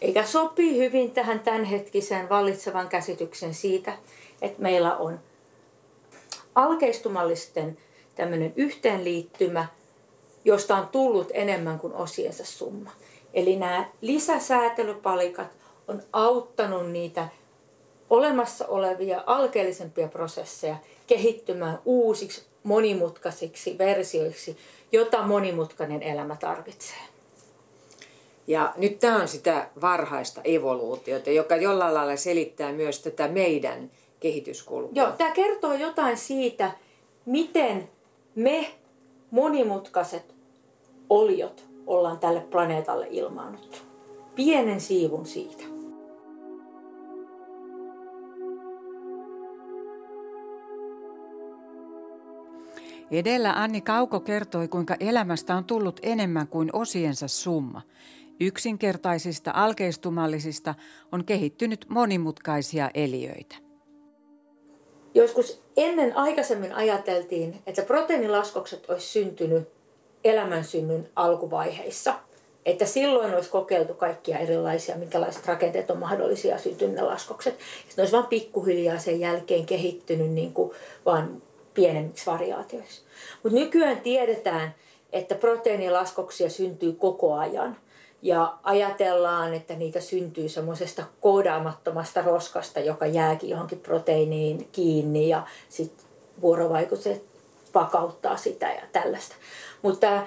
Eikä 0.00 0.24
sopii 0.24 0.78
hyvin 0.78 1.10
tähän 1.10 1.40
tämänhetkiseen 1.40 2.28
vallitsevan 2.28 2.88
käsityksen 2.88 3.54
siitä, 3.54 3.98
että 4.42 4.62
meillä 4.62 4.96
on 4.96 5.20
alkeistumallisten 6.54 7.78
tämmöinen 8.14 8.52
yhteenliittymä, 8.56 9.66
josta 10.44 10.76
on 10.76 10.88
tullut 10.88 11.30
enemmän 11.34 11.78
kuin 11.78 11.94
osiensa 11.94 12.44
summa. 12.44 12.90
Eli 13.34 13.56
nämä 13.56 13.88
lisäsäätelypalikat 14.00 15.48
on 15.88 16.02
auttanut 16.12 16.90
niitä 16.90 17.28
olemassa 18.10 18.66
olevia 18.66 19.22
alkeellisempia 19.26 20.08
prosesseja 20.08 20.76
kehittymään 21.06 21.78
uusiksi 21.84 22.42
monimutkaisiksi 22.62 23.78
versioiksi, 23.78 24.56
jota 24.92 25.22
monimutkainen 25.22 26.02
elämä 26.02 26.36
tarvitsee. 26.36 26.96
Ja 28.46 28.74
nyt 28.76 28.98
tämä 28.98 29.16
on 29.16 29.28
sitä 29.28 29.68
varhaista 29.80 30.40
evoluutiota, 30.44 31.30
joka 31.30 31.56
jollain 31.56 31.94
lailla 31.94 32.16
selittää 32.16 32.72
myös 32.72 33.00
tätä 33.02 33.28
meidän 33.28 33.90
kehityskulkua. 34.20 34.92
Joo, 34.94 35.12
tämä 35.12 35.30
kertoo 35.30 35.72
jotain 35.74 36.16
siitä, 36.16 36.70
miten 37.26 37.88
me 38.34 38.70
monimutkaiset 39.30 40.34
oliot 41.10 41.64
ollaan 41.86 42.18
tälle 42.18 42.40
planeetalle 42.40 43.06
ilmaannuttu. 43.10 43.78
Pienen 44.34 44.80
siivun 44.80 45.26
siitä. 45.26 45.75
Edellä 53.10 53.52
Anni 53.52 53.80
Kauko 53.80 54.20
kertoi, 54.20 54.68
kuinka 54.68 54.96
elämästä 55.00 55.54
on 55.54 55.64
tullut 55.64 56.00
enemmän 56.02 56.48
kuin 56.48 56.70
osiensa 56.72 57.28
summa. 57.28 57.82
Yksinkertaisista 58.40 59.50
alkeistumallisista 59.54 60.74
on 61.12 61.24
kehittynyt 61.24 61.86
monimutkaisia 61.88 62.90
eliöitä. 62.94 63.56
Joskus 65.14 65.62
ennen 65.76 66.16
aikaisemmin 66.16 66.74
ajateltiin, 66.74 67.54
että 67.66 67.82
proteiinilaskokset 67.82 68.90
olisi 68.90 69.06
syntynyt 69.06 69.68
elämän 70.24 70.64
synnyn 70.64 71.08
alkuvaiheissa. 71.16 72.14
Että 72.66 72.86
silloin 72.86 73.34
olisi 73.34 73.50
kokeiltu 73.50 73.94
kaikkia 73.94 74.38
erilaisia, 74.38 74.96
minkälaiset 74.96 75.46
rakenteet 75.46 75.90
on 75.90 75.98
mahdollisia 75.98 76.58
syntynyt 76.58 77.00
laskokset. 77.00 77.58
Sitten 77.88 78.02
olisi 78.02 78.16
vain 78.16 78.26
pikkuhiljaa 78.26 78.98
sen 78.98 79.20
jälkeen 79.20 79.66
kehittynyt 79.66 80.30
niin 80.30 80.52
kuin 80.52 80.72
vaan 81.04 81.42
pienemmiksi 81.76 82.26
variaatioiksi. 82.26 83.02
Mutta 83.42 83.58
nykyään 83.58 84.00
tiedetään, 84.00 84.74
että 85.12 85.34
proteiinilaskoksia 85.34 86.50
syntyy 86.50 86.92
koko 86.92 87.34
ajan. 87.34 87.76
Ja 88.22 88.58
ajatellaan, 88.62 89.54
että 89.54 89.74
niitä 89.74 90.00
syntyy 90.00 90.48
semmoisesta 90.48 91.04
koodaamattomasta 91.20 92.22
roskasta, 92.22 92.80
joka 92.80 93.06
jääkin 93.06 93.50
johonkin 93.50 93.80
proteiiniin 93.80 94.68
kiinni 94.72 95.28
ja 95.28 95.46
sitten 95.68 96.06
vuorovaikutukset 96.40 97.24
vakauttaa 97.74 98.36
sitä 98.36 98.66
ja 98.66 98.82
tällaista. 98.92 99.34
Mutta 99.82 100.26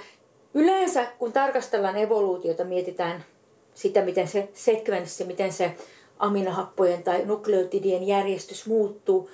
yleensä 0.54 1.06
kun 1.20 1.34
tarkastellaan 1.34 1.98
evoluutiota, 1.98 2.64
mietitään 2.64 3.26
sitä, 3.74 4.02
miten 4.02 4.28
se 4.28 4.50
sekvenssi, 4.54 5.24
miten 5.24 5.54
se 5.54 5.76
aminohappojen 6.20 7.04
tai 7.04 7.26
nukleotidien 7.26 8.08
järjestys 8.08 8.66
muuttuu. 8.66 9.30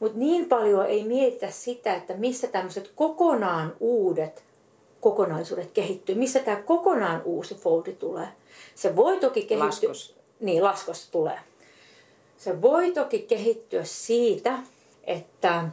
Mutta 0.00 0.18
niin 0.18 0.48
paljon 0.48 0.86
ei 0.86 1.04
mietitä 1.04 1.50
sitä, 1.50 1.94
että 1.94 2.14
missä 2.14 2.46
tämmöiset 2.46 2.92
kokonaan 2.94 3.76
uudet 3.80 4.44
kokonaisuudet 5.00 5.70
kehittyy, 5.70 6.14
missä 6.14 6.40
tämä 6.40 6.56
kokonaan 6.56 7.22
uusi 7.24 7.54
foldi 7.54 7.92
tulee. 7.92 8.28
Se 8.74 8.96
voi 8.96 9.16
toki 9.16 9.42
kehittyä... 9.42 9.66
Laskos. 9.66 10.16
Niin, 10.40 10.64
laskos 10.64 11.08
tulee. 11.10 11.38
Se 12.36 12.62
voi 12.62 12.92
toki 12.92 13.18
kehittyä 13.18 13.84
siitä, 13.84 14.58
että 15.04 15.64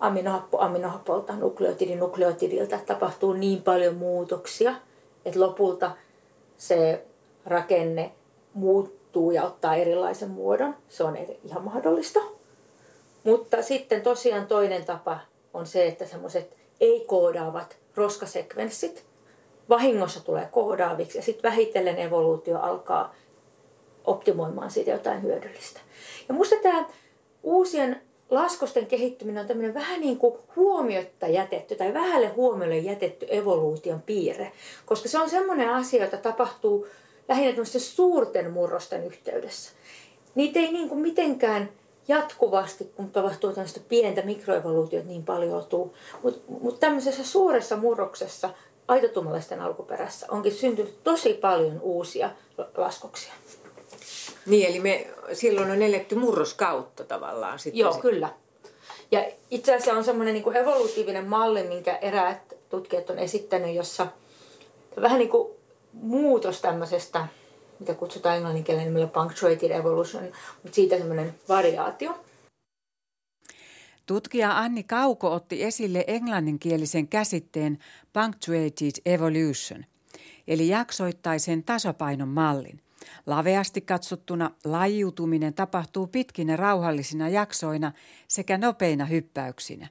aminohappo 0.00 0.58
aminohapolta, 0.60 1.36
nukleotidi 1.36 1.96
nukleotidilta 1.96 2.78
tapahtuu 2.86 3.32
niin 3.32 3.62
paljon 3.62 3.94
muutoksia, 3.94 4.74
että 5.24 5.40
lopulta 5.40 5.90
se 6.56 7.04
rakenne 7.46 8.12
muuttuu 8.54 9.30
ja 9.30 9.44
ottaa 9.44 9.74
erilaisen 9.74 10.30
muodon. 10.30 10.74
Se 10.88 11.04
on 11.04 11.16
ihan 11.44 11.64
mahdollista. 11.64 12.37
Mutta 13.28 13.62
sitten 13.62 14.02
tosiaan 14.02 14.46
toinen 14.46 14.84
tapa 14.84 15.18
on 15.54 15.66
se, 15.66 15.86
että 15.86 16.06
semmoiset 16.06 16.56
ei-koodaavat 16.80 17.76
roskasekvenssit 17.94 19.04
vahingossa 19.68 20.24
tulee 20.24 20.48
koodaaviksi 20.52 21.18
ja 21.18 21.22
sitten 21.22 21.50
vähitellen 21.50 21.98
evoluutio 21.98 22.58
alkaa 22.58 23.14
optimoimaan 24.04 24.70
siitä 24.70 24.90
jotain 24.90 25.22
hyödyllistä. 25.22 25.80
Ja 26.28 26.34
musta 26.34 26.56
tämä 26.62 26.86
uusien 27.42 28.00
laskosten 28.30 28.86
kehittyminen 28.86 29.40
on 29.40 29.48
tämmöinen 29.48 29.74
vähän 29.74 30.00
niin 30.00 30.18
kuin 30.18 30.38
huomiotta 30.56 31.26
jätetty 31.26 31.74
tai 31.74 31.94
vähälle 31.94 32.28
huomiolle 32.28 32.78
jätetty 32.78 33.26
evoluution 33.28 34.02
piirre, 34.02 34.52
koska 34.86 35.08
se 35.08 35.18
on 35.18 35.30
semmoinen 35.30 35.70
asia, 35.70 36.04
jota 36.04 36.16
tapahtuu 36.16 36.86
lähinnä 37.28 37.64
suurten 37.64 38.50
murrosten 38.50 39.04
yhteydessä. 39.04 39.72
Niitä 40.34 40.60
ei 40.60 40.72
niin 40.72 40.88
kuin 40.88 41.00
mitenkään 41.00 41.68
jatkuvasti, 42.08 42.84
kun 42.84 43.10
tapahtuu 43.10 43.52
tämmöistä 43.52 43.80
pientä 43.88 44.22
mikroevoluutiota 44.22 45.08
niin 45.08 45.24
paljon 45.24 45.64
tuu. 45.64 45.94
Mutta 46.22 46.40
mut 46.48 46.80
tämmöisessä 46.80 47.24
suuressa 47.24 47.76
murroksessa 47.76 48.50
aitotumalaisten 48.88 49.60
alkuperässä 49.60 50.26
onkin 50.30 50.52
syntynyt 50.52 51.04
tosi 51.04 51.34
paljon 51.34 51.80
uusia 51.80 52.30
laskoksia. 52.76 53.32
Niin, 54.46 54.68
eli 54.70 54.80
me 54.80 55.06
silloin 55.32 55.70
on 55.70 55.82
eletty 55.82 56.14
murroskautta 56.14 57.04
tavallaan. 57.04 57.58
Sitten 57.58 57.78
Joo, 57.78 57.92
se. 57.92 58.00
kyllä. 58.00 58.28
Ja 59.10 59.24
itse 59.50 59.74
asiassa 59.74 59.92
on 59.92 60.04
semmoinen 60.04 60.34
niin 60.34 60.56
evolutiivinen 60.56 61.26
malli, 61.26 61.62
minkä 61.62 61.96
eräät 61.96 62.54
tutkijat 62.68 63.10
on 63.10 63.18
esittänyt, 63.18 63.74
jossa 63.74 64.06
vähän 65.00 65.18
niin 65.18 65.30
kuin 65.30 65.52
muutos 65.92 66.60
tämmöisestä, 66.60 67.26
mitä 67.80 67.94
kutsutaan 67.94 68.36
englanninkielellä 68.36 68.84
nimellä 68.88 69.06
punctuated 69.06 69.70
evolution, 69.70 70.24
mutta 70.62 70.74
siitä 70.74 70.98
semmoinen 70.98 71.34
variaatio. 71.48 72.24
Tutkija 74.06 74.58
Anni 74.58 74.82
Kauko 74.82 75.32
otti 75.32 75.64
esille 75.64 76.04
englanninkielisen 76.06 77.08
käsitteen 77.08 77.78
punctuated 78.12 78.92
evolution, 79.06 79.84
eli 80.48 80.68
jaksoittaisen 80.68 81.64
tasapainon 81.64 82.28
mallin. 82.28 82.80
Laveasti 83.26 83.80
katsottuna 83.80 84.50
lajiutuminen 84.64 85.54
tapahtuu 85.54 86.06
pitkinä 86.06 86.56
rauhallisina 86.56 87.28
jaksoina 87.28 87.92
sekä 88.28 88.58
nopeina 88.58 89.04
hyppäyksinä. 89.04 89.88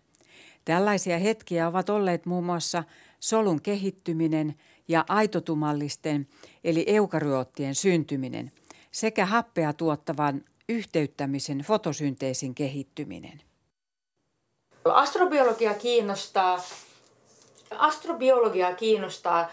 Tällaisia 0.66 1.18
hetkiä 1.20 1.68
ovat 1.68 1.90
olleet 1.90 2.26
muun 2.26 2.46
muassa 2.46 2.84
solun 3.20 3.62
kehittyminen 3.62 4.56
ja 4.88 5.06
aitotumallisten 5.10 6.28
eli 6.64 6.84
eukaryoottien 6.88 7.76
syntyminen 7.76 8.52
sekä 8.92 9.26
happea 9.26 9.74
tuottavan 9.74 10.46
yhteyttämisen 10.70 11.60
fotosynteesin 11.60 12.56
kehittyminen. 12.56 13.42
Astrobiologia 14.86 15.74
kiinnostaa, 15.74 16.64
astrobiologia 17.78 18.76
kiinnostaa 18.76 19.52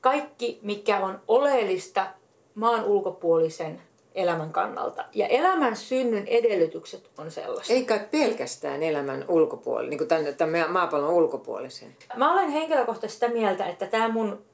kaikki, 0.00 0.58
mikä 0.62 1.00
on 1.00 1.20
oleellista 1.28 2.06
maan 2.54 2.84
ulkopuolisen 2.84 3.80
elämän 4.14 4.52
kannalta. 4.52 5.04
Ja 5.12 5.26
elämän 5.26 5.76
synnyn 5.76 6.26
edellytykset 6.26 7.10
on 7.18 7.30
sellaiset. 7.30 7.76
Ei 7.76 7.84
kai 7.84 8.00
pelkästään 8.10 8.82
elämän 8.82 9.24
ulkopuolella, 9.28 9.90
niin 9.90 9.98
kuin 9.98 10.08
tämän, 10.08 10.34
tämän 10.34 10.72
maapallon 10.72 11.14
ulkopuolisen. 11.14 11.96
Mä 12.16 12.32
olen 12.32 12.48
henkilökohtaisesti 12.48 13.26
sitä 13.26 13.34
mieltä, 13.34 13.66
että 13.66 13.86
tämä 13.86 14.08
mun 14.08 14.44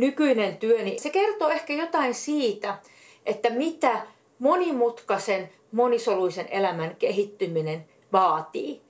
nykyinen 0.00 0.56
työni, 0.56 0.98
se 0.98 1.10
kertoo 1.10 1.48
ehkä 1.48 1.72
jotain 1.72 2.14
siitä, 2.14 2.78
että 3.26 3.50
mitä 3.50 4.02
monimutkaisen, 4.38 5.50
monisoluisen 5.72 6.46
elämän 6.50 6.96
kehittyminen 6.96 7.84
vaatii. 8.12 8.80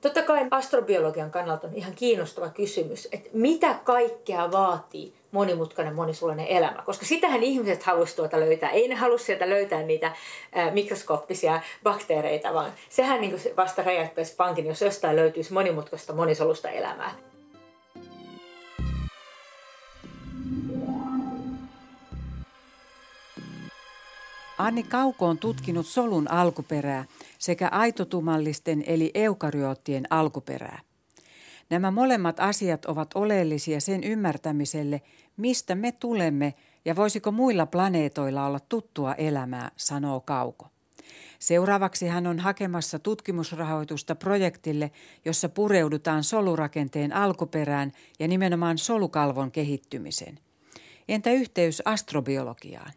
Totta 0.00 0.22
kai 0.22 0.46
astrobiologian 0.50 1.30
kannalta 1.30 1.66
on 1.66 1.74
ihan 1.74 1.94
kiinnostava 1.94 2.48
kysymys, 2.48 3.08
että 3.12 3.30
mitä 3.32 3.74
kaikkea 3.84 4.52
vaatii 4.52 5.14
monimutkainen, 5.30 5.94
monisulainen 5.94 6.46
elämä. 6.46 6.82
Koska 6.86 7.06
sitähän 7.06 7.42
ihmiset 7.42 7.82
halusivat 7.82 8.16
tuota 8.16 8.40
löytää. 8.40 8.70
Ei 8.70 8.88
ne 8.88 8.94
halua 8.94 9.18
sieltä 9.18 9.50
löytää 9.50 9.82
niitä 9.82 10.12
mikroskooppisia 10.72 11.60
bakteereita, 11.82 12.54
vaan 12.54 12.72
sehän 12.88 13.20
niin 13.20 13.40
vasta 13.56 13.82
räjäyttäisi 13.82 14.36
pankin, 14.36 14.66
jos 14.66 14.82
jostain 14.82 15.16
löytyisi 15.16 15.52
monimutkaista, 15.52 16.12
monisolusta 16.12 16.70
elämää. 16.70 17.14
Anni 24.58 24.82
Kauko 24.82 25.26
on 25.26 25.38
tutkinut 25.38 25.86
solun 25.86 26.30
alkuperää 26.30 27.04
sekä 27.38 27.68
aitotumallisten 27.68 28.84
eli 28.86 29.10
eukaryoottien 29.14 30.06
alkuperää. 30.10 30.80
Nämä 31.70 31.90
molemmat 31.90 32.40
asiat 32.40 32.84
ovat 32.84 33.10
oleellisia 33.14 33.80
sen 33.80 34.04
ymmärtämiselle, 34.04 35.02
mistä 35.36 35.74
me 35.74 35.92
tulemme 35.92 36.54
ja 36.84 36.96
voisiko 36.96 37.32
muilla 37.32 37.66
planeetoilla 37.66 38.46
olla 38.46 38.60
tuttua 38.60 39.14
elämää, 39.14 39.70
sanoo 39.76 40.20
Kauko. 40.20 40.66
Seuraavaksi 41.38 42.08
hän 42.08 42.26
on 42.26 42.38
hakemassa 42.38 42.98
tutkimusrahoitusta 42.98 44.14
projektille, 44.14 44.90
jossa 45.24 45.48
pureudutaan 45.48 46.24
solurakenteen 46.24 47.12
alkuperään 47.12 47.92
ja 48.18 48.28
nimenomaan 48.28 48.78
solukalvon 48.78 49.50
kehittymiseen. 49.50 50.38
Entä 51.08 51.30
yhteys 51.32 51.82
astrobiologiaan? 51.84 52.92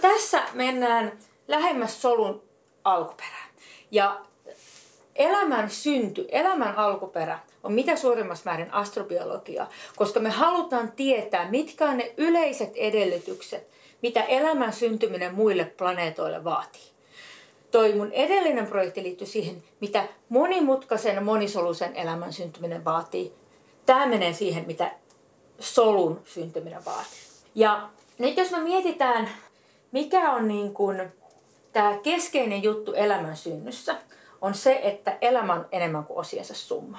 Tässä 0.00 0.42
mennään 0.54 1.18
lähemmäs 1.48 2.02
solun 2.02 2.42
alkuperää. 2.84 3.46
Ja 3.90 4.20
elämän 5.14 5.70
synty, 5.70 6.28
elämän 6.28 6.76
alkuperä 6.76 7.38
on 7.62 7.72
mitä 7.72 7.96
suurimmassa 7.96 8.50
määrin 8.50 8.72
astrobiologia, 8.72 9.66
koska 9.96 10.20
me 10.20 10.30
halutaan 10.30 10.92
tietää, 10.92 11.50
mitkä 11.50 11.84
on 11.84 11.96
ne 11.96 12.14
yleiset 12.16 12.72
edellytykset, 12.76 13.68
mitä 14.02 14.22
elämän 14.22 14.72
syntyminen 14.72 15.34
muille 15.34 15.64
planeetoille 15.64 16.44
vaatii. 16.44 16.90
Toi 17.70 17.92
mun 17.92 18.12
edellinen 18.12 18.66
projekti 18.66 19.02
liittyy 19.02 19.26
siihen, 19.26 19.62
mitä 19.80 20.04
monimutkaisen 20.28 21.24
monisoluisen 21.24 21.96
elämän 21.96 22.32
syntyminen 22.32 22.84
vaatii. 22.84 23.32
Tämä 23.86 24.06
menee 24.06 24.32
siihen, 24.32 24.66
mitä 24.66 24.90
solun 25.58 26.20
syntyminen 26.24 26.84
vaatii. 26.84 27.20
Ja 27.54 27.88
nyt 28.18 28.36
jos 28.36 28.50
me 28.50 28.58
mietitään, 28.60 29.28
mikä 29.92 30.32
on 30.32 30.48
niin 30.48 30.74
kuin 30.74 31.12
tämä 31.72 31.98
keskeinen 32.02 32.62
juttu 32.62 32.92
elämän 32.92 33.36
synnyssä, 33.36 33.96
on 34.40 34.54
se, 34.54 34.80
että 34.82 35.18
elämä 35.20 35.52
on 35.52 35.66
enemmän 35.72 36.04
kuin 36.04 36.18
osiensa 36.18 36.54
summa. 36.54 36.98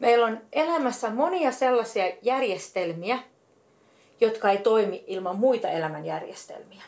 Meillä 0.00 0.26
on 0.26 0.40
elämässä 0.52 1.10
monia 1.10 1.52
sellaisia 1.52 2.12
järjestelmiä, 2.22 3.18
jotka 4.20 4.50
ei 4.50 4.58
toimi 4.58 5.04
ilman 5.06 5.36
muita 5.36 5.68
elämänjärjestelmiä. 5.68 6.82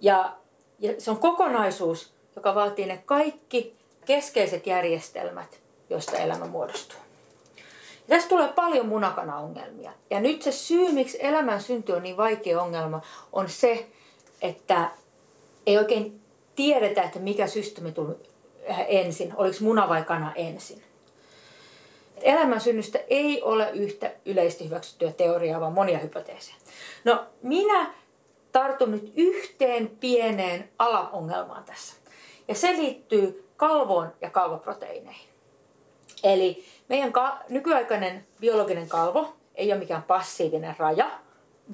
Ja, 0.00 0.36
ja 0.78 1.00
se 1.00 1.10
on 1.10 1.18
kokonaisuus, 1.18 2.12
joka 2.36 2.54
vaatii 2.54 2.86
ne 2.86 3.02
kaikki 3.06 3.76
keskeiset 4.04 4.66
järjestelmät, 4.66 5.60
joista 5.90 6.16
elämä 6.16 6.46
muodostuu. 6.46 6.98
Ja 8.08 8.16
tässä 8.16 8.28
tulee 8.28 8.48
paljon 8.48 8.88
munakana-ongelmia. 8.88 9.92
Ja 10.10 10.20
nyt 10.20 10.42
se 10.42 10.52
syy, 10.52 10.92
miksi 10.92 11.18
elämän 11.20 11.62
synty 11.62 11.92
on 11.92 12.02
niin 12.02 12.16
vaikea 12.16 12.62
ongelma, 12.62 13.00
on 13.32 13.48
se, 13.48 13.86
että 14.42 14.90
ei 15.66 15.78
oikein 15.78 16.20
tiedetä, 16.56 17.02
että 17.02 17.18
mikä 17.18 17.46
systeemi 17.46 17.92
tuli 17.92 18.14
ensin, 18.88 19.32
oliko 19.36 19.56
muna 19.60 19.88
vai 19.88 20.02
kana 20.02 20.32
ensin. 20.34 20.82
Elämän 22.20 22.60
synnystä 22.60 22.98
ei 23.10 23.42
ole 23.42 23.70
yhtä 23.70 24.12
yleisesti 24.24 24.64
hyväksyttyä 24.64 25.12
teoriaa, 25.12 25.60
vaan 25.60 25.72
monia 25.72 25.98
hypoteeseja. 25.98 26.56
No, 27.04 27.26
minä 27.42 27.94
tartun 28.52 28.90
nyt 28.90 29.12
yhteen 29.16 29.88
pieneen 30.00 30.68
alaongelmaan 30.78 31.64
tässä. 31.64 31.94
Ja 32.48 32.54
se 32.54 32.72
liittyy 32.72 33.48
kalvoon 33.56 34.12
ja 34.20 34.30
kalvoproteiineihin. 34.30 35.28
Eli 36.22 36.64
meidän 36.88 37.12
ka- 37.12 37.38
nykyaikainen 37.48 38.26
biologinen 38.40 38.88
kalvo 38.88 39.36
ei 39.54 39.72
ole 39.72 39.80
mikään 39.80 40.02
passiivinen 40.02 40.74
raja, 40.78 41.10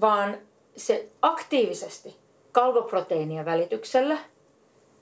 vaan 0.00 0.38
se 0.76 1.08
aktiivisesti 1.22 2.21
kalvoproteiinien 2.52 3.44
välityksellä 3.44 4.18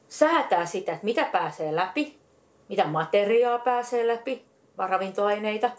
säätää 0.09 0.67
sitä, 0.67 0.93
että 0.93 1.05
mitä 1.05 1.25
pääsee 1.25 1.77
läpi, 1.77 2.19
mitä 2.69 2.87
materiaa 2.87 3.59
pääsee 3.59 4.07
läpi, 4.07 4.45
ravintoaineita 4.79 5.71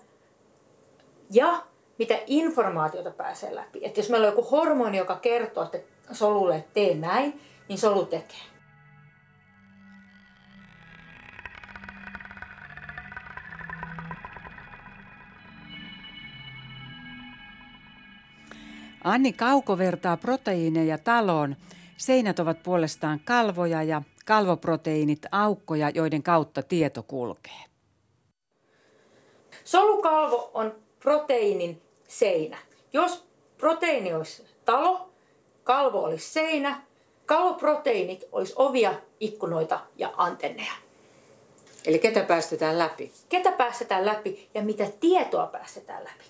ja 1.31 1.63
mitä 1.97 2.19
informaatiota 2.27 3.11
pääsee 3.11 3.55
läpi. 3.55 3.79
Että 3.83 3.99
jos 3.99 4.09
meillä 4.09 4.27
on 4.27 4.33
joku 4.33 4.49
hormoni, 4.49 4.97
joka 4.97 5.15
kertoo 5.15 5.63
että 5.63 5.79
solulle, 6.11 6.55
että 6.55 6.71
tee 6.73 6.95
näin, 6.95 7.41
niin 7.67 7.79
solu 7.79 8.05
tekee. 8.05 8.50
Anni 19.03 19.33
Kauko 19.33 19.77
vertaa 19.77 20.17
proteiineja 20.17 20.97
taloon. 20.97 21.55
Seinät 21.97 22.39
ovat 22.39 22.63
puolestaan 22.63 23.21
kalvoja 23.25 23.83
ja 23.83 24.01
kalvoproteiinit 24.25 25.25
aukkoja, 25.31 25.89
joiden 25.89 26.23
kautta 26.23 26.63
tieto 26.63 27.03
kulkee. 27.03 27.61
Solukalvo 29.63 30.51
on 30.53 30.75
proteiinin 30.99 31.81
seinä. 32.07 32.57
Jos 32.93 33.25
proteiini 33.57 34.13
olisi 34.13 34.45
talo, 34.65 35.09
kalvo 35.63 36.03
olisi 36.03 36.29
seinä, 36.29 36.81
kalvoproteiinit 37.25 38.23
olisi 38.31 38.53
ovia, 38.55 38.93
ikkunoita 39.19 39.79
ja 39.95 40.13
antenneja. 40.17 40.73
Eli 41.85 41.99
ketä 41.99 42.23
päästetään 42.23 42.79
läpi? 42.79 43.11
Ketä 43.29 43.51
päästetään 43.51 44.05
läpi 44.05 44.49
ja 44.53 44.61
mitä 44.61 44.85
tietoa 44.99 45.47
päästetään 45.47 46.03
läpi. 46.03 46.25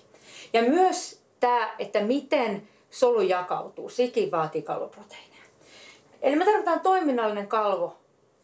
Ja 0.52 0.62
myös 0.62 1.21
tämä, 1.42 1.74
että 1.78 2.00
miten 2.00 2.68
solu 2.90 3.20
jakautuu, 3.20 3.88
sekin 3.88 4.30
vaatii 4.30 4.62
kalvoproteiineja. 4.62 5.42
Eli 6.22 6.36
me 6.36 6.44
tarvitaan 6.44 6.80
toiminnallinen 6.80 7.46
kalvo, 7.46 7.96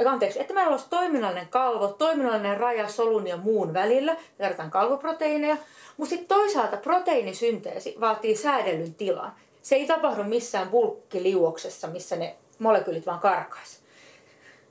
anteeksi, 0.06 0.40
että 0.40 0.54
meillä 0.54 0.70
olisi 0.70 0.86
toiminnallinen 0.90 1.48
kalvo, 1.48 1.88
toiminnallinen 1.88 2.56
raja 2.56 2.88
solun 2.88 3.26
ja 3.26 3.36
muun 3.36 3.74
välillä, 3.74 4.14
me 4.14 4.42
tarvitaan 4.42 4.70
kalvoproteiineja, 4.70 5.56
mutta 5.96 6.10
sitten 6.10 6.28
toisaalta 6.28 6.76
proteiinisynteesi 6.76 7.96
vaatii 8.00 8.36
säädellyn 8.36 8.94
tilan. 8.94 9.32
Se 9.62 9.76
ei 9.76 9.86
tapahdu 9.86 10.24
missään 10.24 10.68
bulkkiliuoksessa, 10.68 11.86
missä 11.86 12.16
ne 12.16 12.36
molekyylit 12.58 13.06
vaan 13.06 13.20
karkaisi. 13.20 13.78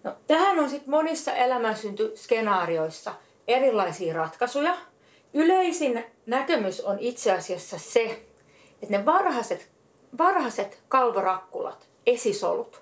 No, 0.04 0.16
tähän 0.28 0.60
on 0.60 0.70
sitten 0.70 0.90
monissa 0.92 1.34
elämänsyntyskenaarioissa 1.34 3.14
erilaisia 3.48 4.14
ratkaisuja. 4.14 4.78
Yleisin 5.34 6.06
näkemys 6.28 6.82
on 6.82 7.00
itse 7.00 7.32
asiassa 7.32 7.78
se, 7.80 8.22
että 8.82 8.98
ne 8.98 9.06
varhaiset, 9.06 9.70
varhaiset 10.18 10.80
kalvorakkulat, 10.88 11.88
esisolut, 12.06 12.82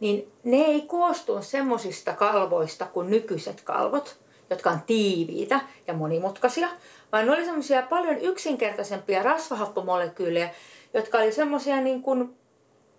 niin 0.00 0.32
ne 0.44 0.56
ei 0.56 0.80
koostu 0.80 1.42
semmoisista 1.42 2.12
kalvoista 2.12 2.86
kuin 2.86 3.10
nykyiset 3.10 3.60
kalvot, 3.60 4.16
jotka 4.50 4.70
on 4.70 4.78
tiiviitä 4.86 5.60
ja 5.86 5.94
monimutkaisia, 5.94 6.68
vaan 7.12 7.26
ne 7.26 7.32
oli 7.32 7.44
semmoisia 7.44 7.82
paljon 7.82 8.18
yksinkertaisempia 8.18 9.22
rasvahappomolekyylejä, 9.22 10.50
jotka 10.94 11.18
oli 11.18 11.32
semmoisia 11.32 11.80
niin 11.80 12.02
kuin, 12.02 12.36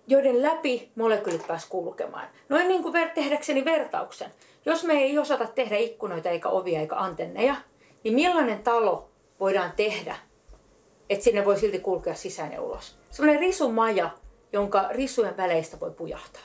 joiden 0.07 0.41
läpi 0.41 0.91
molekyylit 0.95 1.47
pääs 1.47 1.65
kulkemaan. 1.65 2.27
Noin 2.49 2.67
niin 2.67 2.83
kuin 2.83 2.93
ver- 2.93 3.13
tehdäkseni 3.15 3.65
vertauksen. 3.65 4.31
Jos 4.65 4.83
me 4.83 4.93
ei 4.93 5.17
osata 5.17 5.47
tehdä 5.47 5.77
ikkunoita 5.77 6.29
eikä 6.29 6.49
ovia 6.49 6.79
eikä 6.79 6.95
antenneja, 6.95 7.55
niin 8.03 8.13
millainen 8.13 8.63
talo 8.63 9.09
voidaan 9.39 9.71
tehdä, 9.75 10.15
että 11.09 11.23
sinne 11.23 11.45
voi 11.45 11.59
silti 11.59 11.79
kulkea 11.79 12.15
sisään 12.15 12.53
ja 12.53 12.61
ulos? 12.61 12.97
Semmoinen 13.11 13.41
risumaja, 13.41 14.09
jonka 14.53 14.87
risujen 14.89 15.37
väleistä 15.37 15.79
voi 15.79 15.91
pujahtaa. 15.91 16.41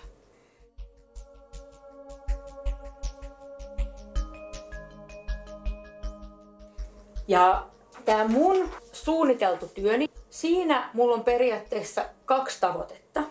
Ja 7.28 7.66
tämä 8.04 8.28
mun 8.28 8.68
suunniteltu 8.92 9.68
työni, 9.68 10.08
siinä 10.30 10.90
mulla 10.92 11.14
on 11.14 11.24
periaatteessa 11.24 12.04
kaksi 12.24 12.60
tavoitetta. 12.60 13.22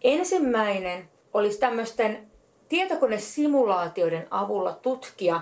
Ensimmäinen 0.00 1.08
olisi 1.32 1.58
tämmöisten 1.58 2.30
tietokonesimulaatioiden 2.68 4.26
avulla 4.30 4.72
tutkia 4.72 5.40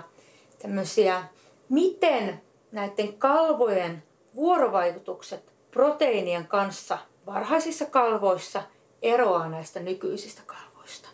tämmöisiä, 0.61 1.23
miten 1.69 2.41
näiden 2.71 3.13
kalvojen 3.13 4.03
vuorovaikutukset 4.35 5.53
proteiinien 5.71 6.47
kanssa 6.47 6.97
varhaisissa 7.25 7.85
kalvoissa 7.85 8.63
eroaa 9.01 9.49
näistä 9.49 9.79
nykyisistä 9.79 10.41
kalvoista. 10.45 11.09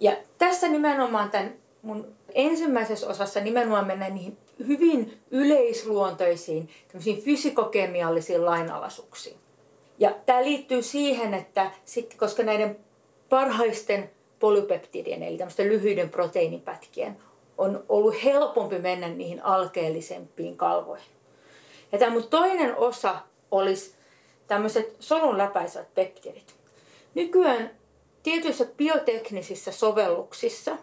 Ja 0.00 0.16
tässä 0.38 0.68
nimenomaan 0.68 1.30
tämän 1.30 1.54
mun 1.82 2.06
ensimmäisessä 2.34 3.08
osassa 3.08 3.40
nimenomaan 3.40 3.86
mennään 3.86 4.14
niihin 4.14 4.38
hyvin 4.66 5.18
yleisluontoisiin 5.30 6.68
fysikokemiallisiin 7.24 8.44
lainalaisuuksiin. 8.44 9.36
Ja 9.98 10.14
tämä 10.26 10.44
liittyy 10.44 10.82
siihen, 10.82 11.34
että 11.34 11.70
sit, 11.84 12.14
koska 12.14 12.42
näiden 12.42 12.76
parhaisten 13.28 14.10
polypeptidien, 14.38 15.22
eli 15.22 15.38
tämmöisten 15.38 15.68
lyhyiden 15.68 16.10
proteiinipätkien, 16.10 17.16
on 17.58 17.84
ollut 17.88 18.24
helpompi 18.24 18.78
mennä 18.78 19.08
niihin 19.08 19.44
alkeellisempiin 19.44 20.56
kalvoihin. 20.56 21.06
Ja 21.92 21.98
tämä 21.98 22.12
mun 22.12 22.28
toinen 22.28 22.76
osa 22.76 23.16
olisi 23.50 23.94
tämmöiset 24.46 24.96
solun 25.00 25.38
läpäisevät 25.38 25.94
peptidit. 25.94 26.54
Nykyään 27.14 27.70
tietyissä 28.22 28.66
bioteknisissä 28.76 29.72
sovelluksissa 29.72 30.76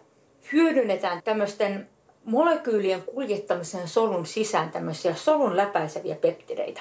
hyödynnetään 0.52 1.22
tämmöisten 1.24 1.88
molekyylien 2.24 3.02
kuljettamiseen 3.02 3.88
solun 3.88 4.26
sisään 4.26 4.70
tämmöisiä 4.70 5.14
solun 5.14 5.56
läpäiseviä 5.56 6.14
peptideitä, 6.14 6.80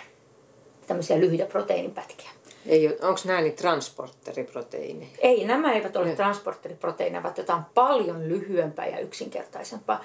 tämmöisiä 0.87 1.19
lyhyitä 1.19 1.45
proteiinipätkiä. 1.45 2.29
Ei, 2.65 2.87
onko 2.87 3.19
nämä 3.25 3.41
niin 3.41 3.55
transporteriproteiineja? 3.55 5.09
Ei, 5.19 5.45
nämä 5.45 5.73
eivät 5.73 5.95
ole 5.95 6.15
transporteriproteiineja, 6.15 7.23
vaan 7.23 7.33
jotain 7.37 7.63
paljon 7.73 8.29
lyhyempää 8.29 8.87
ja 8.87 8.99
yksinkertaisempaa. 8.99 10.03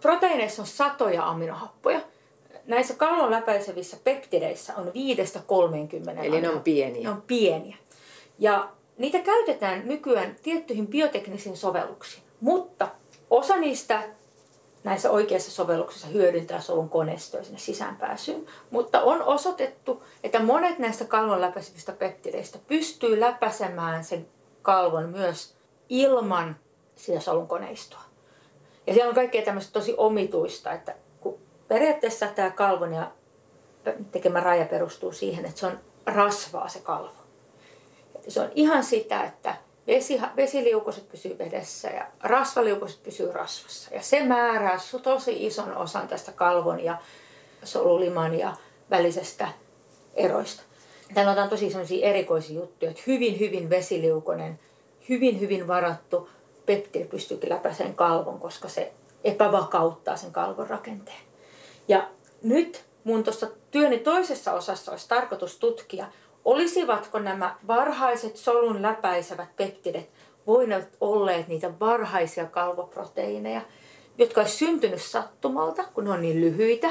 Proteiineissa 0.00 0.62
on 0.62 0.68
satoja 0.68 1.26
aminohappoja. 1.26 2.00
Näissä 2.66 2.94
kalvon 2.94 3.30
läpäisevissä 3.30 3.96
peptideissä 4.04 4.74
on 4.76 4.86
5-30 4.86 6.24
Eli 6.24 6.40
ne 6.40 6.48
on 6.48 6.60
pieniä. 6.60 7.02
Ne 7.02 7.10
on 7.10 7.22
pieniä. 7.22 7.76
Ja 8.38 8.68
niitä 8.98 9.18
käytetään 9.18 9.88
nykyään 9.88 10.36
tiettyihin 10.42 10.86
bioteknisiin 10.86 11.56
sovelluksiin. 11.56 12.22
Mutta 12.40 12.88
osa 13.30 13.56
niistä 13.56 14.02
näissä 14.86 15.10
oikeissa 15.10 15.50
sovelluksissa 15.50 16.06
hyödyntää 16.06 16.60
solun 16.60 16.88
koneistoa 16.88 17.42
sinne 17.42 17.58
sisäänpääsyyn. 17.58 18.46
Mutta 18.70 19.02
on 19.02 19.22
osoitettu, 19.22 20.02
että 20.24 20.42
monet 20.42 20.78
näistä 20.78 21.04
kalvon 21.04 21.40
läpäisevistä 21.40 21.92
peptideistä 21.92 22.58
pystyy 22.66 23.20
läpäisemään 23.20 24.04
sen 24.04 24.28
kalvon 24.62 25.08
myös 25.08 25.54
ilman 25.88 26.56
sitä 26.96 27.20
solun 27.20 27.48
koneistoa. 27.48 28.00
Ja 28.86 28.94
siellä 28.94 29.08
on 29.08 29.14
kaikkea 29.14 29.42
tämmöistä 29.42 29.72
tosi 29.72 29.94
omituista, 29.96 30.72
että 30.72 30.94
kun 31.20 31.38
periaatteessa 31.68 32.26
tämä 32.26 32.50
kalvon 32.50 32.92
ja 32.92 33.10
tekemä 34.12 34.40
raja 34.40 34.64
perustuu 34.66 35.12
siihen, 35.12 35.44
että 35.44 35.60
se 35.60 35.66
on 35.66 35.78
rasvaa 36.06 36.68
se 36.68 36.78
kalvo. 36.78 37.22
Se 38.28 38.40
on 38.40 38.50
ihan 38.54 38.84
sitä, 38.84 39.24
että 39.24 39.54
Vesi, 39.86 40.20
vesiliukoset 40.36 41.08
pysyy 41.08 41.38
vedessä 41.38 41.88
ja 41.88 42.06
rasvaliukoset 42.22 43.02
pysyy 43.02 43.32
rasvassa. 43.32 43.94
Ja 43.94 44.02
se 44.02 44.24
määrää 44.24 44.78
tosi 45.02 45.46
ison 45.46 45.76
osan 45.76 46.08
tästä 46.08 46.32
kalvon 46.32 46.80
ja 46.80 46.98
soluliman 47.64 48.38
ja 48.38 48.56
välisestä 48.90 49.48
eroista. 50.14 50.62
Täällä 51.14 51.42
on 51.42 51.48
tosi 51.48 51.70
sellaisia 51.70 52.06
erikoisia 52.06 52.56
juttuja, 52.56 52.90
että 52.90 53.02
hyvin, 53.06 53.38
hyvin 53.38 53.70
vesiliukonen, 53.70 54.60
hyvin, 55.08 55.40
hyvin 55.40 55.68
varattu 55.68 56.28
peptidi 56.66 57.04
pystyykin 57.04 57.50
läpäiseen 57.50 57.94
kalvon, 57.94 58.40
koska 58.40 58.68
se 58.68 58.92
epävakauttaa 59.24 60.16
sen 60.16 60.32
kalvon 60.32 60.70
rakenteen. 60.70 61.20
Ja 61.88 62.08
nyt 62.42 62.84
mun 63.04 63.24
tuossa 63.24 63.48
työni 63.70 63.98
toisessa 63.98 64.52
osassa 64.52 64.90
olisi 64.90 65.08
tarkoitus 65.08 65.56
tutkia, 65.56 66.06
Olisivatko 66.46 67.18
nämä 67.18 67.56
varhaiset 67.66 68.36
solun 68.36 68.82
läpäisevät 68.82 69.56
peptidet 69.56 70.12
voineet 70.46 70.88
olleet 71.00 71.48
niitä 71.48 71.72
varhaisia 71.80 72.46
kalvoproteiineja, 72.46 73.60
jotka 74.18 74.40
olisi 74.40 74.56
syntynyt 74.56 75.02
sattumalta, 75.02 75.84
kun 75.94 76.04
ne 76.04 76.10
on 76.10 76.22
niin 76.22 76.40
lyhyitä, 76.40 76.88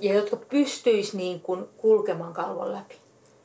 ja 0.00 0.14
jotka 0.14 0.36
pystyisi 0.36 1.16
niin 1.16 1.40
kuin 1.40 1.64
kulkemaan 1.76 2.32
kalvon 2.32 2.72
läpi. 2.72 2.94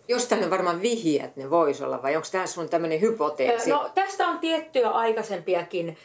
Jostain 0.08 0.44
on 0.44 0.50
varmaan 0.50 0.82
vihjeä, 0.82 1.26
että 1.26 1.42
ne 1.42 1.50
voisi 1.50 1.84
olla, 1.84 2.02
vai 2.02 2.16
onko 2.16 2.28
tämä 2.32 2.48
sun 2.48 2.70
tämmöinen 2.70 3.02
hypoteesi? 3.02 3.70
No, 3.70 3.90
tästä 3.96 4.28
on 4.28 4.40
tiettyjä 4.40 4.90
aikaisempiakin. 4.90 5.98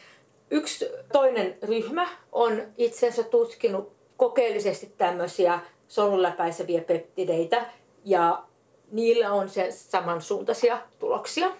Yksi 0.51 0.89
toinen 1.11 1.57
ryhmä 1.63 2.07
on 2.31 2.61
itse 2.77 3.07
asiassa 3.07 3.31
tutkinut 3.31 3.91
kokeellisesti 4.17 4.93
tämmöisiä 4.97 5.59
solunläpäiseviä 5.87 6.81
peptideitä, 6.81 7.65
ja 8.05 8.43
niillä 8.91 9.31
on 9.31 9.49
se 9.49 9.71
samansuuntaisia 9.71 10.81
tuloksia. 10.99 11.51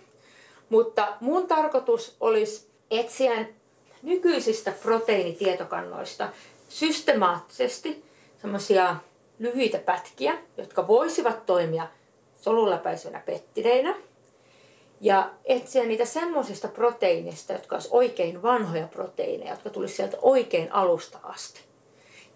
Mutta 0.69 1.17
mun 1.19 1.47
tarkoitus 1.47 2.15
olisi 2.19 2.67
etsiä 2.91 3.45
nykyisistä 4.01 4.73
proteiinitietokannoista 4.83 6.29
systemaattisesti 6.69 8.03
semmoisia 8.41 8.95
lyhyitä 9.39 9.77
pätkiä, 9.77 10.37
jotka 10.57 10.87
voisivat 10.87 11.45
toimia 11.45 11.87
soluläpäisenä 12.41 13.21
pettideinä. 13.25 13.95
Ja 15.01 15.29
etsiä 15.45 15.85
niitä 15.85 16.05
semmoisista 16.05 16.67
proteiineista, 16.67 17.53
jotka 17.53 17.75
olisivat 17.75 17.95
oikein 17.95 18.41
vanhoja 18.41 18.87
proteiineja, 18.87 19.51
jotka 19.51 19.69
tulisi 19.69 19.95
sieltä 19.95 20.17
oikein 20.21 20.71
alusta 20.71 21.19
asti. 21.23 21.61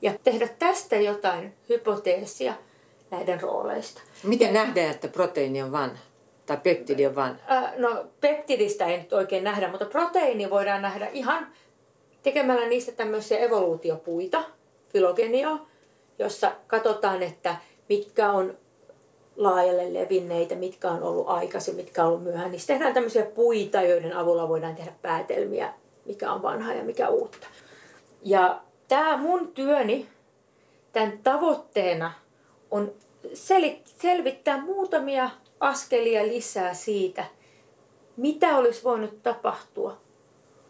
Ja 0.01 0.13
tehdä 0.23 0.47
tästä 0.59 0.95
jotain 0.95 1.53
hypoteesia– 1.69 2.53
näiden 3.11 3.41
rooleista. 3.41 4.01
Miten 4.23 4.53
nähdään, 4.53 4.91
että 4.91 5.07
proteiini 5.07 5.61
on 5.61 5.71
vanha? 5.71 5.97
Tai 6.45 6.57
peptidi 6.63 7.05
on 7.05 7.15
vanha? 7.15 7.39
No 7.77 8.05
peptidistä 8.21 8.85
ei 8.85 8.97
nyt 8.97 9.13
oikein 9.13 9.43
nähdä, 9.43 9.67
mutta 9.67 9.85
proteiini 9.85 10.49
voidaan 10.49 10.81
nähdä 10.81 11.07
ihan 11.13 11.47
tekemällä 12.23 12.67
niistä 12.67 12.91
tämmöisiä 12.91 13.39
evoluutiopuita, 13.39 14.43
filogenia, 14.87 15.57
jossa 16.19 16.51
katsotaan, 16.67 17.23
että 17.23 17.55
mitkä 17.89 18.31
on 18.31 18.57
laajalle 19.35 19.93
levinneitä, 19.93 20.55
mitkä 20.55 20.91
on 20.91 21.03
ollut 21.03 21.29
aikaisin, 21.29 21.75
mitkä 21.75 22.01
on 22.01 22.07
ollut 22.07 22.23
myöhään. 22.23 22.51
Niistä 22.51 22.73
tehdään 22.73 22.93
tämmöisiä 22.93 23.25
puita, 23.25 23.81
joiden 23.81 24.17
avulla 24.17 24.49
voidaan 24.49 24.75
tehdä 24.75 24.91
päätelmiä, 25.01 25.73
mikä 26.05 26.31
on 26.31 26.41
vanha 26.41 26.73
ja 26.73 26.83
mikä 26.83 27.09
uutta. 27.09 27.47
Ja 28.23 28.61
tämä 28.87 29.17
mun 29.17 29.47
työni, 29.47 30.07
tämän 30.93 31.19
tavoitteena 31.23 32.11
on 32.71 32.91
sel- 33.33 33.79
selvittää 34.01 34.61
muutamia 34.61 35.29
askelia 35.59 36.27
lisää 36.27 36.73
siitä, 36.73 37.25
mitä 38.17 38.57
olisi 38.57 38.83
voinut 38.83 39.23
tapahtua, 39.23 39.97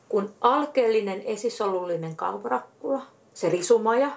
kun 0.10 0.34
alkeellinen 0.42 1.22
esisolullinen 1.22 2.16
kauparakkula, 2.16 3.02
se 3.34 3.50
risumaja, 3.50 4.12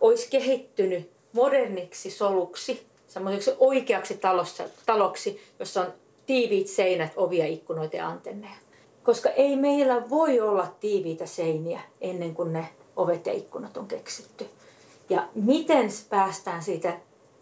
olisi 0.00 0.30
kehittynyt 0.30 1.10
moderniksi 1.32 2.10
soluksi, 2.10 2.86
semmoiseksi 3.06 3.50
oikeaksi 3.58 4.14
talossa, 4.14 4.64
taloksi, 4.86 5.40
jossa 5.58 5.80
on 5.80 5.92
tiiviit 6.26 6.68
seinät, 6.68 7.12
ovia, 7.16 7.46
ikkunoita 7.46 7.96
ja 7.96 8.08
antenneja. 8.08 8.54
Koska 9.02 9.30
ei 9.30 9.56
meillä 9.56 10.10
voi 10.10 10.40
olla 10.40 10.74
tiiviitä 10.80 11.26
seiniä 11.26 11.80
ennen 12.00 12.34
kuin 12.34 12.52
ne 12.52 12.68
ovet 12.96 13.26
ja 13.26 13.32
ikkunat 13.32 13.76
on 13.76 13.88
keksitty. 13.88 14.46
Ja 15.08 15.28
miten 15.34 15.88
päästään 16.10 16.62
siitä, 16.62 16.88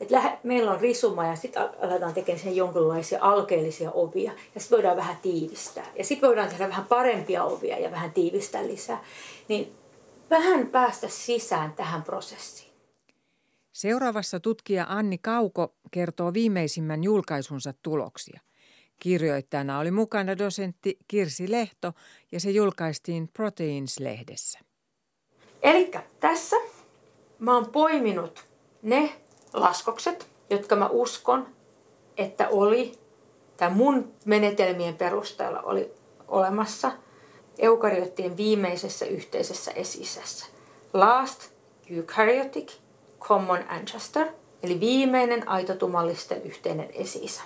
että 0.00 0.14
lähe, 0.14 0.38
meillä 0.42 0.70
on 0.70 0.81
risuma 0.81 1.27
ja 1.27 1.37
sitten 1.37 1.62
aletaan 1.83 2.14
tekemään 2.14 2.44
sen 2.44 2.57
jonkinlaisia 2.57 3.18
alkeellisia 3.22 3.90
ovia 3.90 4.33
ja 4.55 4.61
sitten 4.61 4.77
voidaan 4.77 4.96
vähän 4.96 5.16
tiivistää. 5.22 5.87
Ja 5.98 6.05
sitten 6.05 6.29
voidaan 6.29 6.48
tehdä 6.48 6.68
vähän 6.68 6.85
parempia 6.85 7.44
ovia 7.44 7.79
ja 7.79 7.90
vähän 7.90 8.12
tiivistää 8.12 8.66
lisää. 8.66 9.05
Niin 9.48 9.72
vähän 10.31 10.66
päästä 10.66 11.09
sisään 11.09 11.72
tähän 11.72 12.03
prosessiin. 12.03 12.74
Seuraavassa 13.72 14.40
tutkija 14.40 14.87
Anni 14.88 15.18
Kauko 15.18 15.74
kertoo 15.90 16.33
viimeisimmän 16.33 17.05
julkaisunsa 17.05 17.72
tuloksia. 17.83 18.40
Kirjoittajana 19.00 19.79
oli 19.79 19.90
mukana 19.90 20.38
dosentti 20.38 20.98
Kirsi 21.09 21.50
Lehto 21.50 21.92
ja 22.33 22.40
se 22.40 22.50
julkaistiin 22.50 23.29
Proteins-lehdessä. 23.29 24.59
Eli 25.62 25.90
tässä 26.20 26.57
mä 27.45 27.55
oon 27.55 27.67
poiminut 27.67 28.45
ne 28.83 29.13
laskokset, 29.53 30.27
jotka 30.51 30.77
mä 30.77 30.87
uskon, 30.87 31.47
että 32.17 32.49
oli, 32.49 32.99
tai 33.57 33.71
mun 33.71 34.13
menetelmien 34.25 34.97
perusteella 34.97 35.61
oli 35.61 35.93
olemassa 36.29 36.93
eukaryottien 37.59 38.37
viimeisessä 38.37 39.07
yhteisessä 39.07 39.71
esisässä. 39.71 40.47
Last 40.93 41.51
eukaryotic 41.91 42.73
common 43.21 43.65
ancestor, 43.69 44.27
eli 44.63 44.81
viimeinen 44.81 45.49
aitotumallisten 45.49 46.43
yhteinen 46.43 46.91
esiisä. 46.93 47.43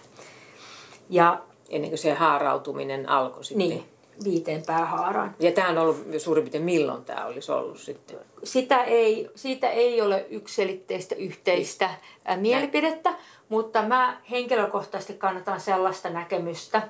Ja 1.10 1.42
ennen 1.68 1.90
kuin 1.90 1.98
se 1.98 2.14
haarautuminen 2.14 3.08
alkoi 3.08 3.44
sitten. 3.44 3.68
Niin, 3.68 3.84
viiteen 4.24 4.62
päähaaraan. 4.66 5.34
Ja 5.38 5.52
tämä 5.52 5.68
on 5.68 5.78
ollut 5.78 6.06
suurin 6.18 6.44
piirtein 6.44 6.64
milloin 6.64 7.04
tämä 7.04 7.26
olisi 7.26 7.52
ollut 7.52 7.78
sitten? 7.78 8.18
Sitä 8.44 8.84
ei, 8.84 9.30
siitä 9.34 9.70
ei 9.70 10.00
ole 10.00 10.26
ykselitteistä 10.30 11.14
yhteistä 11.14 11.90
ää, 12.24 12.36
mielipidettä, 12.36 13.14
mutta 13.48 13.82
mä 13.82 14.20
henkilökohtaisesti 14.30 15.14
kannatan 15.14 15.60
sellaista 15.60 16.10
näkemystä, 16.10 16.82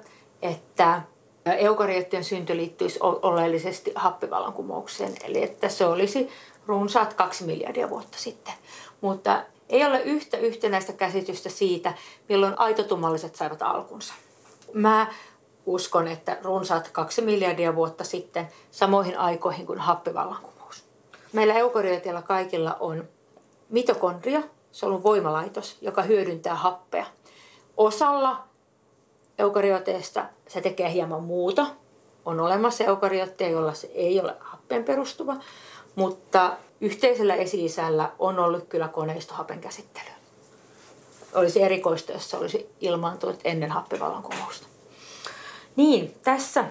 että 0.42 1.02
eukariottien 1.46 2.24
synty 2.24 2.56
liittyisi 2.56 2.98
oleellisesti 3.02 3.92
happivallankumoukseen, 3.94 5.14
eli 5.24 5.42
että 5.42 5.68
se 5.68 5.86
olisi 5.86 6.28
runsaat 6.66 7.14
kaksi 7.14 7.44
miljardia 7.44 7.90
vuotta 7.90 8.18
sitten. 8.18 8.54
Mutta 9.00 9.42
ei 9.68 9.84
ole 9.84 10.02
yhtä 10.02 10.36
yhtenäistä 10.36 10.92
käsitystä 10.92 11.48
siitä, 11.48 11.94
milloin 12.28 12.58
aitotummalliset 12.58 13.36
saivat 13.36 13.62
alkunsa. 13.62 14.14
Mä 14.72 15.06
uskon, 15.68 16.08
että 16.08 16.38
runsaat 16.42 16.88
kaksi 16.88 17.22
miljardia 17.22 17.74
vuotta 17.74 18.04
sitten 18.04 18.48
samoihin 18.70 19.18
aikoihin 19.18 19.66
kuin 19.66 19.78
happivallankumous. 19.78 20.84
Meillä 21.32 21.54
eukaryoteilla 21.54 22.22
kaikilla 22.22 22.76
on 22.80 23.08
mitokondria, 23.68 24.42
se 24.72 24.86
on 24.86 25.02
voimalaitos, 25.02 25.76
joka 25.80 26.02
hyödyntää 26.02 26.54
happea. 26.54 27.06
Osalla 27.76 28.44
eukaryoteista 29.38 30.24
se 30.48 30.60
tekee 30.60 30.92
hieman 30.92 31.22
muuta. 31.22 31.66
On 32.24 32.40
olemassa 32.40 32.84
eukaryotteja, 32.84 33.50
joilla 33.50 33.74
se 33.74 33.90
ei 33.94 34.20
ole 34.20 34.36
happeen 34.40 34.84
perustuva, 34.84 35.36
mutta 35.94 36.56
yhteisellä 36.80 37.34
esi 37.34 37.66
on 38.18 38.38
ollut 38.38 38.64
kyllä 38.68 38.88
koneistohapen 38.88 39.60
käsittely. 39.60 40.08
Olisi 41.34 41.62
erikoista, 41.62 42.12
jos 42.12 42.30
se 42.30 42.36
olisi 42.36 42.70
ilmaantunut 42.80 43.40
ennen 43.44 43.70
happivallankumousta. 43.70 44.66
Niin, 45.78 46.14
tässä 46.24 46.64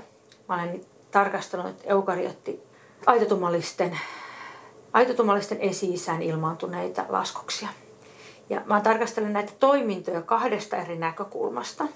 mä 0.49 0.55
olen 0.55 0.81
tarkastanut 1.11 1.75
eukaryotti 1.83 2.63
aitotumallisten, 3.05 3.99
aitotumallisten 4.93 5.61
esi 5.61 5.95
ilmaantuneita 6.21 7.05
laskoksia. 7.09 7.69
Ja 8.49 8.61
mä 8.65 8.81
tarkastelen 8.81 9.33
näitä 9.33 9.51
toimintoja 9.59 10.21
kahdesta 10.21 10.77
eri 10.77 10.97
näkökulmasta. 10.97 11.87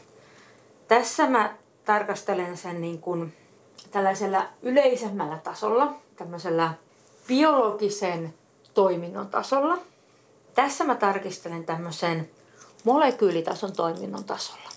Tässä 0.88 1.30
mä 1.30 1.54
tarkastelen 1.86 2.58
sen 2.58 2.82
niin 2.82 3.02
kuin 3.02 3.34
tällaisella 3.92 4.46
yleisemmällä 4.62 5.38
tasolla, 5.38 5.94
tämmöisellä 6.16 6.74
biologisen 7.28 8.34
toiminnon 8.74 9.28
tasolla. 9.28 9.78
Tässä 10.56 10.84
mä 10.84 10.96
tarkistelen 10.96 11.66
tämmöisen 11.66 12.30
molekyylitason 12.84 13.74
toiminnon 13.74 14.24
tasolla. 14.24 14.71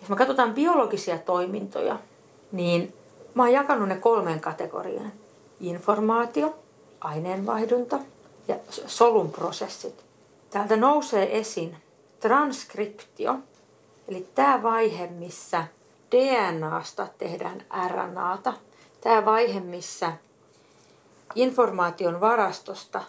Jos 0.00 0.08
me 0.08 0.16
katsotaan 0.16 0.54
biologisia 0.54 1.18
toimintoja, 1.18 1.98
niin 2.52 2.94
mä 3.34 3.42
oon 3.42 3.52
jakanut 3.52 3.88
ne 3.88 3.96
kolmeen 3.96 4.40
kategoriaan. 4.40 5.12
Informaatio, 5.60 6.54
aineenvaihdunta 7.00 7.98
ja 8.48 8.56
solun 8.86 9.32
prosessit. 9.32 10.04
Täältä 10.50 10.76
nousee 10.76 11.38
esiin 11.38 11.76
transkriptio, 12.20 13.38
eli 14.08 14.28
tämä 14.34 14.62
vaihe, 14.62 15.06
missä 15.06 15.64
DNAsta 16.10 17.08
tehdään 17.18 17.64
RNAta. 17.88 18.52
Tämä 19.00 19.24
vaihe, 19.24 19.60
missä 19.60 20.12
informaation 21.34 22.20
varastosta 22.20 23.02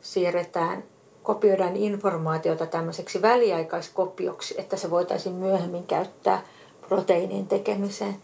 siirretään, 0.00 0.84
kopioidaan 1.28 1.76
informaatiota 1.76 2.66
tämmöiseksi 2.66 3.22
väliaikaiskopioksi, 3.22 4.54
että 4.58 4.76
se 4.76 4.90
voitaisiin 4.90 5.34
myöhemmin 5.34 5.86
käyttää 5.86 6.42
proteiinin 6.88 7.46
tekemiseen, 7.46 8.16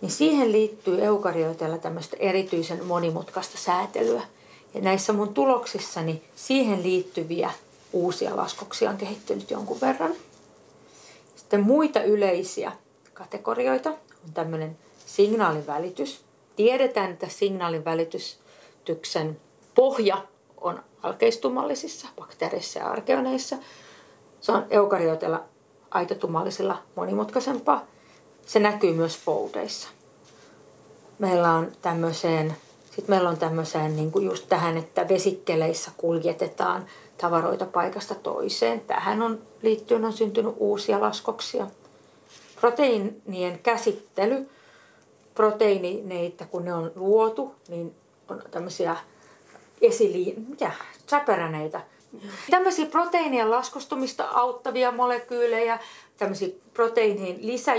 niin 0.00 0.10
siihen 0.10 0.52
liittyy 0.52 1.04
eukaryoiteilla 1.04 1.78
tämmöistä 1.78 2.16
erityisen 2.20 2.84
monimutkaista 2.84 3.58
säätelyä. 3.58 4.22
Ja 4.74 4.80
näissä 4.80 5.12
mun 5.12 5.34
tuloksissani 5.34 6.22
siihen 6.36 6.82
liittyviä 6.82 7.50
uusia 7.92 8.36
laskoksia 8.36 8.90
on 8.90 8.96
kehittynyt 8.96 9.50
jonkun 9.50 9.80
verran. 9.80 10.12
Sitten 11.36 11.60
muita 11.60 12.02
yleisiä 12.02 12.72
kategorioita 13.14 13.90
on 13.90 14.32
tämmöinen 14.34 14.78
signaalin 15.06 15.66
välitys. 15.66 16.20
Tiedetään, 16.56 17.10
että 17.10 17.28
signaalin 17.28 17.84
välitys 17.84 18.42
kehityksen 18.84 19.40
pohja 19.74 20.26
on 20.60 20.82
alkeistummallisissa 21.02 22.08
bakteereissa 22.16 22.78
ja 22.78 22.88
arkeoneissa. 22.88 23.56
Se 24.40 24.52
on 24.52 24.66
eukaryoteilla 24.70 25.44
aitotummallisilla 25.90 26.82
monimutkaisempaa. 26.96 27.86
Se 28.46 28.58
näkyy 28.58 28.92
myös 28.92 29.20
poudeissa. 29.24 29.88
Meillä 31.18 31.50
on 31.50 31.72
tämmöiseen, 31.82 32.56
sit 32.96 33.08
meillä 33.08 33.28
on 33.28 33.38
tämmöiseen 33.38 33.96
niin 33.96 34.12
kuin 34.12 34.26
just 34.26 34.48
tähän, 34.48 34.76
että 34.76 35.08
vesikkeleissä 35.08 35.90
kuljetetaan 35.96 36.86
tavaroita 37.18 37.66
paikasta 37.66 38.14
toiseen. 38.14 38.80
Tähän 38.80 39.22
on 39.22 39.38
liittyen 39.62 40.04
on 40.04 40.12
syntynyt 40.12 40.54
uusia 40.56 41.00
laskoksia. 41.00 41.66
Proteiinien 42.60 43.58
käsittely, 43.58 44.48
proteiineita 45.34 46.46
kun 46.46 46.64
ne 46.64 46.74
on 46.74 46.92
luotu, 46.94 47.54
niin 47.68 47.94
on 48.28 48.42
tämmöisiä 48.50 48.96
esiliin, 49.80 50.46
mitä, 50.48 50.72
säpäräneitä. 51.12 51.80
Tämmöisiä 52.50 52.86
proteiinien 52.86 53.50
laskustumista 53.50 54.24
auttavia 54.24 54.92
molekyylejä, 54.92 55.78
tämmöisiä 56.16 56.48
proteiinien 56.74 57.36
lisä, 57.40 57.72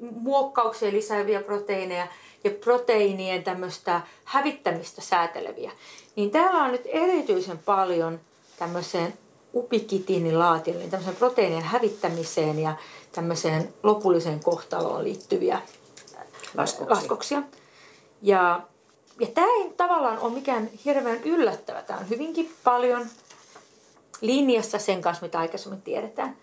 muokkauksia 0.00 0.92
lisääviä 0.92 1.42
proteiineja 1.42 2.06
ja 2.44 2.50
proteiinien 2.50 3.44
tämmöistä 3.44 4.00
hävittämistä 4.24 5.00
sääteleviä. 5.00 5.72
Niin 6.16 6.30
täällä 6.30 6.62
on 6.62 6.72
nyt 6.72 6.82
erityisen 6.84 7.58
paljon 7.58 8.20
tämmöiseen 8.58 9.14
upikitiinilaatioon, 9.54 10.90
tämmöiseen 10.90 11.16
proteiinien 11.16 11.62
hävittämiseen 11.62 12.58
ja 12.58 12.76
tämmöiseen 13.12 13.74
lopulliseen 13.82 14.40
kohtaloon 14.40 15.04
liittyviä 15.04 15.62
laskoksia. 16.54 16.96
laskoksia. 16.96 17.42
Ja 18.22 18.60
ja 19.20 19.26
tämä 19.26 19.46
ei 19.46 19.72
tavallaan 19.76 20.18
ole 20.18 20.32
mikään 20.32 20.70
hirveän 20.84 21.22
yllättävä. 21.24 21.82
Tämä 21.82 21.98
on 21.98 22.08
hyvinkin 22.08 22.52
paljon 22.64 23.06
linjassa 24.20 24.78
sen 24.78 25.02
kanssa, 25.02 25.26
mitä 25.26 25.38
aikaisemmin 25.38 25.82
tiedetään. 25.82 26.36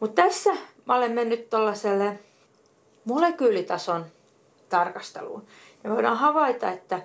Mutta 0.00 0.22
tässä 0.22 0.50
mä 0.84 0.96
olen 0.96 1.12
mennyt 1.12 1.50
tuollaiselle 1.50 2.18
molekyylitason 3.04 4.06
tarkasteluun. 4.68 5.46
Ja 5.84 5.90
voidaan 5.90 6.16
havaita, 6.16 6.70
että 6.70 7.02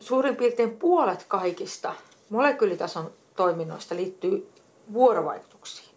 suurin 0.00 0.36
piirtein 0.36 0.76
puolet 0.76 1.24
kaikista 1.28 1.94
molekyylitason 2.30 3.10
toiminnoista 3.36 3.96
liittyy 3.96 4.50
vuorovaikutuksiin. 4.92 5.88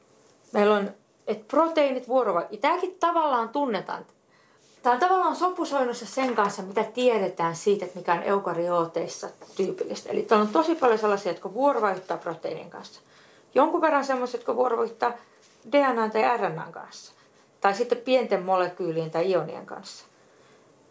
Meillä 0.51 0.75
on, 0.75 0.91
että 1.27 1.45
proteiinit 1.47 2.07
vuorovaikutuksiin. 2.07 2.61
Tämäkin 2.61 2.95
tavallaan 2.99 3.49
tunnetaan. 3.49 4.05
Tämä 4.87 4.95
on 4.95 4.99
tavallaan 4.99 5.35
sopusoinnussa 5.35 6.05
sen 6.05 6.35
kanssa, 6.35 6.61
mitä 6.61 6.83
tiedetään 6.83 7.55
siitä, 7.55 7.85
että 7.85 7.99
mikä 7.99 8.13
on 8.13 8.23
eukaryooteissa 8.23 9.29
tyypillistä. 9.55 10.09
Eli 10.09 10.21
täällä 10.21 10.43
on 10.43 10.53
tosi 10.53 10.75
paljon 10.75 10.99
sellaisia, 10.99 11.31
jotka 11.31 11.53
vuorovaikuttaa 11.53 12.17
proteiinin 12.17 12.69
kanssa. 12.69 13.01
Jonkun 13.55 13.81
verran 13.81 14.05
sellaisia, 14.05 14.37
jotka 14.37 14.55
vuorovaikuttaa 14.55 15.11
DNA 15.71 16.09
tai 16.09 16.37
RNA 16.37 16.67
kanssa. 16.71 17.11
Tai 17.61 17.73
sitten 17.73 17.97
pienten 17.97 18.43
molekyylien 18.43 19.11
tai 19.11 19.31
ionien 19.31 19.65
kanssa. 19.65 20.05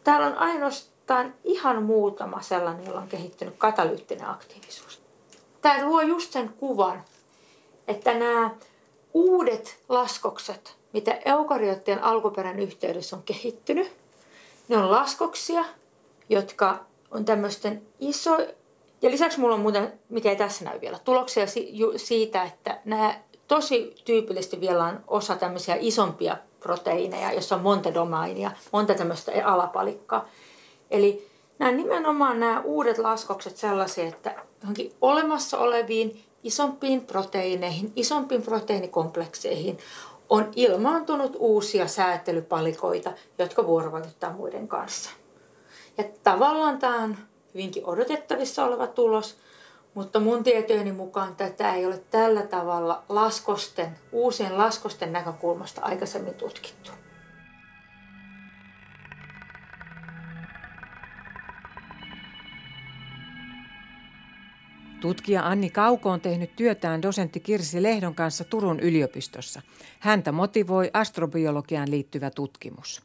Täällä 0.04 0.26
on 0.26 0.38
ainoastaan 0.38 1.34
ihan 1.44 1.82
muutama 1.82 2.42
sellainen, 2.42 2.86
jolla 2.86 3.00
on 3.00 3.08
kehittynyt 3.08 3.54
katalyyttinen 3.58 4.28
aktiivisuus. 4.28 5.02
Tämä 5.62 5.84
luo 5.84 6.00
just 6.00 6.32
sen 6.32 6.48
kuvan, 6.48 7.02
että 7.88 8.14
nämä 8.14 8.50
uudet 9.14 9.78
laskokset, 9.88 10.76
mitä 10.96 11.18
eukaryoottien 11.24 12.04
alkuperän 12.04 12.58
yhteydessä 12.58 13.16
on 13.16 13.22
kehittynyt, 13.22 13.92
ne 14.68 14.76
on 14.76 14.90
laskoksia, 14.90 15.64
jotka 16.28 16.84
on 17.10 17.24
tämmöisten 17.24 17.82
iso... 18.00 18.38
Ja 19.02 19.10
lisäksi 19.10 19.40
mulla 19.40 19.54
on 19.54 19.60
muuten, 19.60 19.92
mikä 20.08 20.30
ei 20.30 20.36
tässä 20.36 20.64
näy 20.64 20.80
vielä, 20.80 20.98
tuloksia 21.04 21.44
siitä, 21.96 22.42
että 22.42 22.80
nämä 22.84 23.20
tosi 23.48 23.94
tyypillisesti 24.04 24.60
vielä 24.60 24.84
on 24.84 25.00
osa 25.06 25.36
tämmöisiä 25.36 25.76
isompia 25.80 26.36
proteiineja, 26.60 27.32
jossa 27.32 27.56
on 27.56 27.62
monta 27.62 27.94
domainia, 27.94 28.50
monta 28.72 28.94
tämmöistä 28.94 29.32
alapalikkaa. 29.44 30.28
Eli 30.90 31.28
nämä 31.58 31.72
nimenomaan 31.72 32.40
nämä 32.40 32.60
uudet 32.60 32.98
laskokset 32.98 33.56
sellaisia, 33.56 34.08
että 34.08 34.34
johonkin 34.60 34.92
olemassa 35.00 35.58
oleviin 35.58 36.22
isompiin 36.42 37.00
proteiineihin, 37.00 37.92
isompiin 37.96 38.42
proteiinikomplekseihin 38.42 39.78
on 40.28 40.50
ilmaantunut 40.56 41.36
uusia 41.38 41.86
säätelypalikoita, 41.86 43.12
jotka 43.38 43.66
vuorovaikuttaa 43.66 44.32
muiden 44.32 44.68
kanssa. 44.68 45.10
Ja 45.98 46.04
tavallaan 46.22 46.78
tämä 46.78 47.02
on 47.02 47.16
hyvinkin 47.54 47.86
odotettavissa 47.86 48.64
oleva 48.64 48.86
tulos, 48.86 49.36
mutta 49.94 50.20
mun 50.20 50.44
tietojeni 50.44 50.92
mukaan 50.92 51.36
tätä 51.36 51.74
ei 51.74 51.86
ole 51.86 52.02
tällä 52.10 52.42
tavalla 52.42 53.02
laskosten, 53.08 53.98
uusien 54.12 54.58
laskosten 54.58 55.12
näkökulmasta 55.12 55.80
aikaisemmin 55.80 56.34
tutkittu. 56.34 56.90
Tutkija 65.00 65.46
Anni 65.46 65.70
Kauko 65.70 66.10
on 66.10 66.20
tehnyt 66.20 66.56
työtään 66.56 67.02
dosentti 67.02 67.40
Kirsi 67.40 67.82
Lehdon 67.82 68.14
kanssa 68.14 68.44
Turun 68.44 68.80
yliopistossa. 68.80 69.62
Häntä 69.98 70.32
motivoi 70.32 70.90
astrobiologiaan 70.92 71.90
liittyvä 71.90 72.30
tutkimus. 72.30 73.02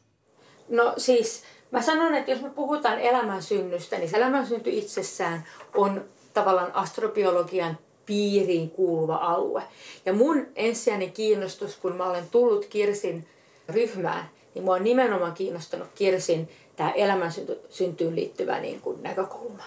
No 0.68 0.94
siis 0.96 1.42
mä 1.70 1.82
sanon, 1.82 2.14
että 2.14 2.30
jos 2.30 2.42
me 2.42 2.50
puhutaan 2.50 2.98
elämän 2.98 3.42
synnystä, 3.42 3.98
niin 3.98 4.10
se 4.10 4.16
elämän 4.16 4.46
synty 4.46 4.70
itsessään 4.70 5.44
on 5.74 6.04
tavallaan 6.34 6.74
astrobiologian 6.74 7.78
piiriin 8.06 8.70
kuuluva 8.70 9.16
alue. 9.16 9.62
Ja 10.06 10.12
mun 10.12 10.46
ensisijainen 10.56 11.12
kiinnostus, 11.12 11.76
kun 11.76 11.96
mä 11.96 12.04
olen 12.04 12.24
tullut 12.30 12.64
Kirsin 12.66 13.26
ryhmään, 13.68 14.30
niin 14.54 14.64
mua 14.64 14.74
on 14.74 14.84
nimenomaan 14.84 15.32
kiinnostanut 15.32 15.88
Kirsin 15.94 16.48
tämä 16.76 16.90
elämän 16.90 17.32
syntyyn 17.70 18.16
liittyvä 18.16 18.60
niin 18.60 18.80
kuin 18.80 19.02
näkökulma. 19.02 19.62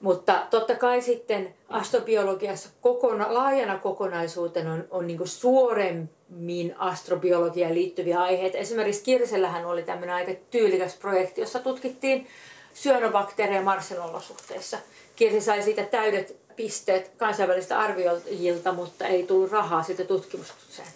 Mutta 0.00 0.46
totta 0.50 0.74
kai 0.74 1.02
sitten 1.02 1.54
astrobiologiassa 1.68 2.68
kokona, 2.80 3.34
laajana 3.34 3.78
kokonaisuutena 3.78 4.72
on, 4.72 4.84
on 4.90 5.06
niin 5.06 5.28
suoremmin 5.28 6.74
astrobiologiaan 6.78 7.74
liittyviä 7.74 8.22
aiheita. 8.22 8.58
Esimerkiksi 8.58 9.02
Kirsellähän 9.02 9.66
oli 9.66 9.82
tämmöinen 9.82 10.14
aika 10.14 10.32
tyylikäs 10.50 10.94
projekti, 10.96 11.40
jossa 11.40 11.58
tutkittiin 11.58 12.26
syönobakteereja 12.74 13.62
Marsin 13.62 14.00
olosuhteissa. 14.00 14.78
Kirsi 15.16 15.40
sai 15.40 15.62
siitä 15.62 15.82
täydet 15.84 16.36
pisteet 16.56 17.10
kansainvälisiltä 17.16 17.78
arvioijilta, 17.78 18.72
mutta 18.72 19.06
ei 19.06 19.22
tullut 19.22 19.50
rahaa 19.50 19.82
siitä 19.82 20.04
tutkimukseen. 20.04 20.88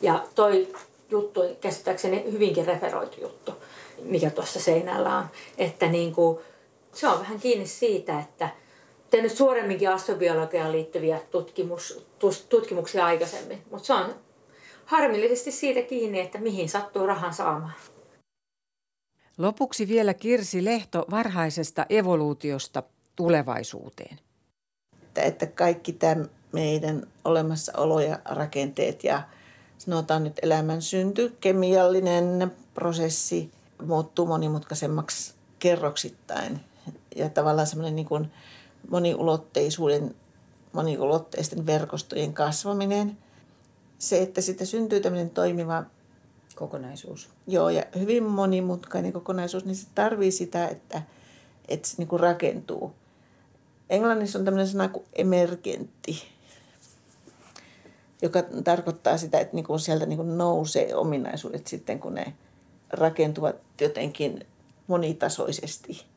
Ja 0.00 0.24
toi 0.34 0.68
juttu 1.10 1.40
käsittääkseni 1.60 2.32
hyvinkin 2.32 2.66
referoitu 2.66 3.20
juttu, 3.20 3.52
mikä 4.02 4.30
tuossa 4.30 4.60
seinällä 4.60 5.16
on. 5.16 5.24
Että 5.58 5.86
niin 5.86 6.12
kuin, 6.12 6.38
se 6.94 7.08
on 7.08 7.20
vähän 7.20 7.40
kiinni 7.40 7.66
siitä, 7.66 8.20
että 8.20 8.48
tehnyt 9.10 9.32
suoremminkin 9.32 9.90
astrobiologiaan 9.90 10.72
liittyviä 10.72 11.20
tutkimus, 11.30 12.06
tutkimuksia 12.48 13.06
aikaisemmin, 13.06 13.62
mutta 13.70 13.86
se 13.86 13.92
on 13.92 14.14
harmillisesti 14.84 15.52
siitä 15.52 15.82
kiinni, 15.82 16.20
että 16.20 16.38
mihin 16.38 16.68
sattuu 16.68 17.06
rahan 17.06 17.34
saamaan. 17.34 17.74
Lopuksi 19.38 19.88
vielä 19.88 20.14
Kirsi 20.14 20.64
Lehto 20.64 21.04
varhaisesta 21.10 21.86
evoluutiosta 21.88 22.82
tulevaisuuteen. 23.16 24.18
Että 25.16 25.46
kaikki 25.46 25.92
tämä 25.92 26.24
meidän 26.52 27.06
olemassaolo 27.24 28.00
ja 28.00 28.18
rakenteet 28.24 29.04
ja 29.04 29.22
sanotaan 29.78 30.24
nyt 30.24 30.38
elämän 30.42 30.82
synty, 30.82 31.36
kemiallinen 31.40 32.52
prosessi 32.74 33.50
muuttuu 33.86 34.26
monimutkaisemmaksi 34.26 35.34
kerroksittain 35.58 36.60
ja 37.14 37.28
tavallaan 37.28 37.66
semmoinen 37.66 37.96
niin 37.96 38.06
kuin 38.06 38.30
moniulotteisuuden, 38.90 40.14
moniulotteisten 40.72 41.66
verkostojen 41.66 42.34
kasvaminen. 42.34 43.18
Se, 43.98 44.22
että 44.22 44.40
siitä 44.40 44.64
syntyy 44.64 45.00
tämmöinen 45.00 45.30
toimiva 45.30 45.84
kokonaisuus. 46.54 47.28
Joo, 47.46 47.68
ja 47.68 47.82
hyvin 47.98 48.22
monimutkainen 48.22 49.12
kokonaisuus, 49.12 49.64
niin 49.64 49.76
se 49.76 49.86
tarvii 49.94 50.30
sitä, 50.30 50.68
että, 50.68 51.02
että 51.68 51.88
se 51.88 51.94
niin 51.98 52.08
kuin 52.08 52.20
rakentuu. 52.20 52.92
Englannissa 53.90 54.38
on 54.38 54.44
tämmöinen 54.44 54.68
sana 54.68 54.88
kuin 54.88 55.04
emergentti, 55.12 56.22
joka 58.22 58.42
tarkoittaa 58.64 59.18
sitä, 59.18 59.40
että 59.40 59.56
niin 59.56 59.64
kuin 59.64 59.80
sieltä 59.80 60.06
niin 60.06 60.16
kuin 60.16 60.38
nousee 60.38 60.94
ominaisuudet 60.94 61.66
sitten, 61.66 62.00
kun 62.00 62.14
ne 62.14 62.34
rakentuvat 62.90 63.56
jotenkin 63.80 64.46
monitasoisesti 64.86 66.13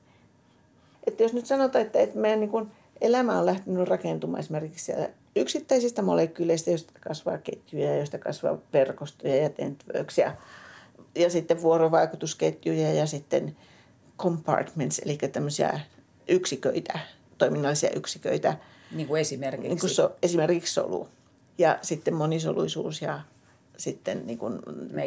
että 1.07 1.23
jos 1.23 1.33
nyt 1.33 1.45
sanotaan, 1.45 1.85
että, 1.85 1.99
että 1.99 2.19
meidän 2.19 2.39
niin 2.39 2.49
kuin 2.49 2.71
elämä 3.01 3.39
on 3.39 3.45
lähtenyt 3.45 3.87
rakentumaan 3.87 4.39
esimerkiksi 4.39 4.85
siellä 4.85 5.09
yksittäisistä 5.35 6.01
molekyyleistä, 6.01 6.71
joista 6.71 6.93
kasvaa 6.99 7.37
ketjuja, 7.37 7.97
joista 7.97 8.17
kasvaa 8.17 8.57
verkostoja 8.73 9.35
ja 9.35 9.49
networks 9.57 10.17
ja, 10.17 10.35
ja 11.15 11.29
sitten 11.29 11.61
vuorovaikutusketjuja 11.61 12.93
ja 12.93 13.05
sitten 13.05 13.55
compartments, 14.17 14.99
eli 14.99 15.17
tämmöisiä 15.17 15.79
yksiköitä, 16.27 16.99
toiminnallisia 17.37 17.89
yksiköitä. 17.95 18.57
Niin 18.91 19.07
kuin 19.07 19.21
esimerkiksi? 19.21 19.67
Niin 19.67 19.79
kuin 19.79 19.89
so, 19.89 20.15
esimerkiksi 20.23 20.73
solu. 20.73 21.07
Ja 21.57 21.79
sitten 21.81 22.13
monisoluisuus 22.13 23.01
ja 23.01 23.19
sitten 23.77 24.27
niin 24.27 24.37
kuin 24.37 24.59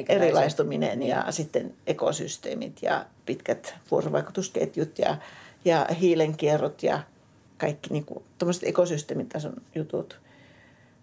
erilaistuminen 0.08 1.02
ja 1.02 1.22
niin. 1.22 1.32
sitten 1.32 1.74
ekosysteemit 1.86 2.82
ja 2.82 3.06
pitkät 3.26 3.74
vuorovaikutusketjut 3.90 4.98
ja 4.98 5.16
ja 5.64 5.86
hiilenkierrot 6.00 6.82
ja 6.82 7.00
kaikki 7.58 7.90
niin 7.92 8.04
kuin, 8.04 8.24
ekosysteemitason 8.62 9.54
jutut. 9.74 10.20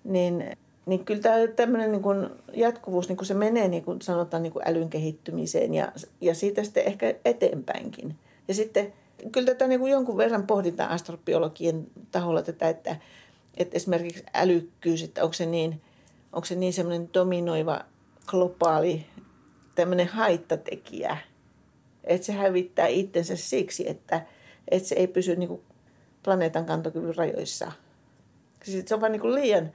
Niin, 0.04 0.58
niin 0.86 1.06
kyllä 1.06 1.22
tämä 1.22 1.48
tämmöinen 1.56 1.92
niin 1.92 2.02
kuin 2.02 2.30
jatkuvuus, 2.54 3.08
niin 3.08 3.18
kuin 3.18 3.28
se 3.28 3.34
menee 3.34 3.68
niin 3.68 3.84
kuin 3.84 4.02
sanotaan 4.02 4.44
niin 4.44 4.54
kuin 4.54 4.68
älyn 4.68 4.90
kehittymiseen 4.90 5.74
ja, 5.74 5.92
ja 6.22 6.36
siitä 6.36 6.64
sitten 6.64 6.84
ehkä 6.84 7.16
eteenpäinkin. 7.26 8.16
Ja 8.48 8.54
sitten 8.54 8.94
kyllä 9.32 9.46
tätä 9.46 9.68
niin 9.68 9.80
kuin 9.80 9.92
jonkun 9.92 10.18
verran 10.18 10.48
pohditaan 10.48 10.90
astrobiologien 10.90 11.88
taholla 12.12 12.42
tätä, 12.42 12.70
että, 12.70 12.96
että 13.58 13.78
esimerkiksi 13.78 14.24
älykkyys, 14.34 15.04
että 15.04 15.24
onko 15.24 15.34
se 15.34 15.46
niin, 15.46 15.82
onko 16.34 16.46
se 16.46 16.56
niin 16.56 16.74
semmoinen 16.74 17.10
dominoiva 17.14 17.82
globaali 18.28 19.06
tämmöinen 19.76 20.08
haittatekijä, 20.08 21.18
että 22.04 22.26
se 22.26 22.34
hävittää 22.34 22.88
itsensä 22.88 23.36
siksi, 23.36 23.90
että– 23.90 24.22
että 24.72 24.90
se 24.90 24.96
ei 24.96 25.08
pysy 25.08 25.36
niin 25.36 25.50
kuin 25.50 25.62
planeetan 26.24 26.66
kantokyvyn 26.66 27.16
rajoissa. 27.16 27.72
Siis 28.64 28.86
se 28.86 28.96
on 28.96 29.02
vain 29.02 29.12
niin 29.12 29.22
kuin 29.22 29.36
liian, 29.36 29.72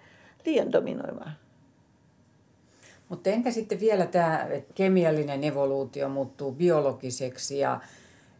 liian 0.47 0.73
dominoivaa. 0.73 1.33
Mutta 3.09 3.31
entä 3.31 3.51
sitten 3.51 3.81
vielä 3.81 4.07
tämä, 4.07 4.47
kemiallinen 4.75 5.45
evoluutio 5.45 6.09
muuttuu 6.09 6.53
biologiseksi 6.53 7.59
ja 7.59 7.81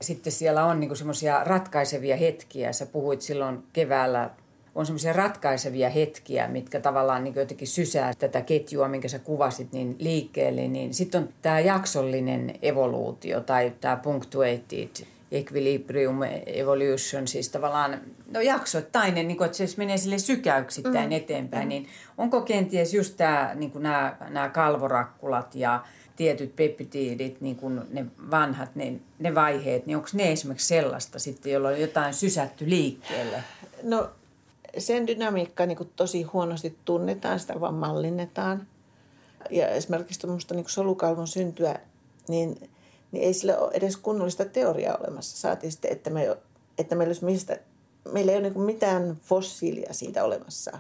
sitten 0.01 0.33
siellä 0.33 0.65
on 0.65 0.81
niinku 0.81 0.95
semmoisia 0.95 1.45
ratkaisevia 1.45 2.17
hetkiä. 2.17 2.73
Sä 2.73 2.87
puhuit 2.87 3.21
silloin 3.21 3.63
keväällä, 3.73 4.31
on 4.75 4.87
semmoisia 4.87 5.13
ratkaisevia 5.13 5.91
hetkiä, 5.91 6.49
mitkä 6.49 6.81
tavallaan 6.81 7.25
niin 7.25 7.35
jotenkin 7.35 7.69
sysää 7.69 8.15
tätä 8.15 8.41
ketjua, 8.41 8.89
minkä 8.89 9.09
sä 9.09 9.19
kuvasit, 9.19 9.73
niin 9.73 9.97
liikkeelle. 9.99 10.69
Niin 10.69 10.95
sitten 10.95 11.23
on 11.23 11.29
tämä 11.43 11.61
jaksollinen 11.61 12.55
evoluutio 12.63 13.41
tai 13.41 13.73
tämä 13.81 13.97
punctuated 13.97 15.07
equilibrium 15.33 16.23
evolution, 16.47 17.29
siis 17.29 17.49
tavallaan 17.49 18.01
no 18.31 18.41
jaksoittainen, 18.41 19.29
niin 19.29 19.37
kuin, 19.37 19.47
että 19.47 19.59
se 19.59 19.77
menee 19.77 19.97
sille 19.97 20.19
sykäyksittäin 20.19 21.11
mm. 21.11 21.17
eteenpäin, 21.17 21.65
mm. 21.65 21.69
niin 21.69 21.89
onko 22.19 22.41
kenties 22.41 22.95
just 22.95 23.17
tämä, 23.17 23.51
niin 23.55 23.71
kuin 23.71 23.83
nämä, 23.83 24.17
nämä 24.29 24.49
kalvorakkulat 24.49 25.55
ja 25.55 25.85
tietyt 26.17 26.57
peptiidit, 26.57 27.41
niin 27.41 27.57
kuin 27.57 27.81
ne 27.91 28.07
vanhat, 28.31 28.75
ne, 28.75 28.93
ne 29.19 29.35
vaiheet, 29.35 29.87
niin 29.87 29.97
onko 29.97 30.09
ne 30.13 30.33
esimerkiksi 30.33 30.67
sellaista 30.67 31.19
sitten, 31.19 31.53
jolla 31.53 31.69
on 31.69 31.81
jotain 31.81 32.15
sysätty 32.15 32.71
liikkeelle? 32.71 33.45
No 33.83 34.11
sen 34.79 35.07
dynamiikka 35.07 35.67
niin 35.67 35.91
tosi 35.97 36.23
huonosti 36.23 36.79
tunnetaan, 36.85 37.41
sitä 37.41 37.61
vaan 37.61 37.75
mallinnetaan. 37.75 38.67
Ja 39.51 39.69
esimerkiksi 39.69 40.21
tuommoista 40.21 40.55
niin 40.55 40.65
solukalvon 40.69 41.29
syntyä, 41.29 41.79
niin, 42.29 42.71
niin 43.13 43.25
ei 43.25 43.35
sillä 43.35 43.59
ole 43.59 43.71
edes 43.75 43.97
kunnollista 43.97 44.45
teoriaa 44.45 44.97
olemassa. 45.01 45.37
Saatiin 45.37 45.73
sitten, 45.73 45.93
että, 45.93 46.11
me, 46.11 46.37
että 46.79 46.95
meillä, 46.95 47.09
olisi 47.09 47.25
mistä, 47.25 47.59
meillä 48.13 48.33
ei 48.33 48.39
ole 48.39 48.49
niin 48.49 48.61
mitään 48.61 49.17
fossiilia 49.23 49.93
siitä 49.93 50.25
olemassa. 50.25 50.79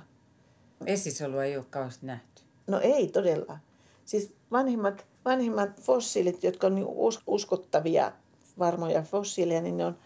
Esisolua 0.87 1.45
ei 1.45 1.57
ole 1.57 1.64
kauheasti 1.70 2.07
nähty. 2.07 2.43
No 2.66 2.80
ei 2.80 3.09
todella. 3.09 3.59
Siis 4.05 4.35
vanhimmat, 4.53 5.07
vanhimmat 5.24 5.80
fossiilit, 5.80 6.45
jotka 6.45 6.66
on 6.66 6.74
niin 6.74 6.87
uskottavia, 7.26 8.12
varmoja 8.59 9.03
fossiileja, 9.03 9.61
niin 9.61 9.76
ne 9.76 9.85
on 9.85 9.97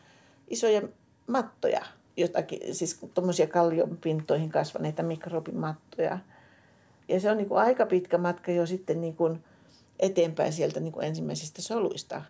isoja 0.49 0.83
mattoja– 1.27 1.87
jotakin, 2.17 2.75
siis 2.75 3.01
tuommoisia 3.15 3.47
kallionpintoihin 3.47 4.51
kasvaneita 4.51 5.03
mikrobimattoja. 5.03 6.19
Ja 7.09 7.21
se 7.21 7.31
on 7.31 7.37
niin 7.37 7.49
kuin 7.49 7.61
aika 7.61 7.87
pitkä 7.87 8.19
matka 8.19 8.53
jo 8.53 8.67
sitten 8.67 9.01
niin 9.01 9.17
kuin 9.17 9.45
eteenpäin 10.01 10.53
sieltä 10.53 10.81
niin 10.81 10.93
kuin 10.93 11.07
ensimmäisistä 11.07 11.63
soluista. 11.63 12.23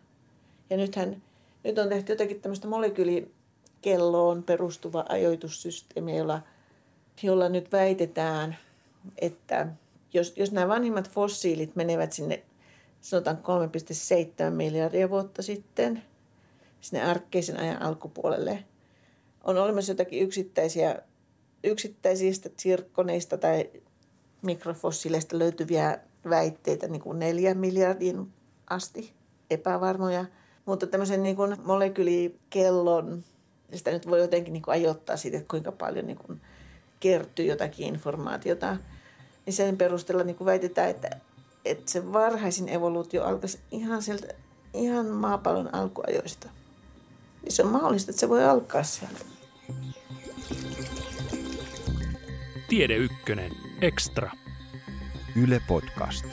Ja 0.70 0.76
nythän, 0.76 1.22
nyt 1.64 1.78
on 1.78 1.88
tehty 1.88 2.12
jotakin 2.12 2.40
tämmöistä 2.40 2.68
molekyylikelloon 2.68 4.42
perustuva 4.42 5.04
ajoitussysteemi, 5.08 6.16
jolla, 6.16 6.40
jolla 7.22 7.48
nyt 7.48 7.72
väitetään, 7.72 8.56
että 9.18 9.66
jos, 10.12 10.32
jos 10.36 10.52
nämä 10.52 10.68
vanhimmat 10.68 11.10
fossiilit 11.10 11.76
menevät 11.76 12.12
sinne 12.12 12.42
sanotaan 13.00 13.38
3,7 14.48 14.50
miljardia 14.50 15.10
vuotta 15.10 15.42
sitten, 15.42 16.02
sinne 16.80 17.04
arkkeisen 17.04 17.60
ajan 17.60 17.82
alkupuolelle– 17.82 18.64
on 19.46 19.58
olemassa 19.58 19.92
jotakin 19.92 20.22
yksittäisiä, 20.22 21.02
yksittäisistä 21.64 22.50
sirkkoneista 22.56 23.38
tai 23.38 23.70
mikrofossiileista 24.42 25.38
löytyviä 25.38 25.98
väitteitä 26.28 26.88
niin 26.88 27.02
kuin 27.02 27.18
neljä 27.18 27.54
miljardin 27.54 28.32
asti, 28.70 29.12
epävarmoja. 29.50 30.24
Mutta 30.66 30.86
tämmöisen 30.86 31.22
niin 31.22 31.36
kuin 31.36 31.56
molekyylikellon, 31.64 33.24
sitä 33.74 33.90
nyt 33.90 34.10
voi 34.10 34.20
jotenkin 34.20 34.52
niin 34.52 34.62
kuin 34.62 34.72
ajoittaa 34.72 35.16
siitä, 35.16 35.36
että 35.36 35.50
kuinka 35.50 35.72
paljon 35.72 36.06
niin 36.06 36.18
kuin 36.18 36.40
kertyy 37.00 37.46
jotakin 37.46 37.86
informaatiota, 37.86 38.76
niin 39.46 39.54
sen 39.54 39.76
perusteella 39.76 40.24
niin 40.24 40.36
kuin 40.36 40.46
väitetään, 40.46 40.90
että, 40.90 41.10
että 41.64 41.90
se 41.90 42.12
varhaisin 42.12 42.68
evoluutio 42.68 43.24
alkaisi 43.24 43.58
ihan 43.70 44.02
sieltä 44.02 44.26
ihan 44.74 45.06
maapallon 45.06 45.74
alkuajoista. 45.74 46.48
Niin 47.42 47.52
se 47.52 47.62
on 47.62 47.72
mahdollista, 47.72 48.10
että 48.10 48.20
se 48.20 48.28
voi 48.28 48.44
alkaa 48.44 48.82
siellä. 48.82 49.18
Tiede 52.68 52.96
Ykkönen 52.96 53.52
Extra. 53.80 54.30
Yle 55.36 55.60
Podcast. 55.60 56.24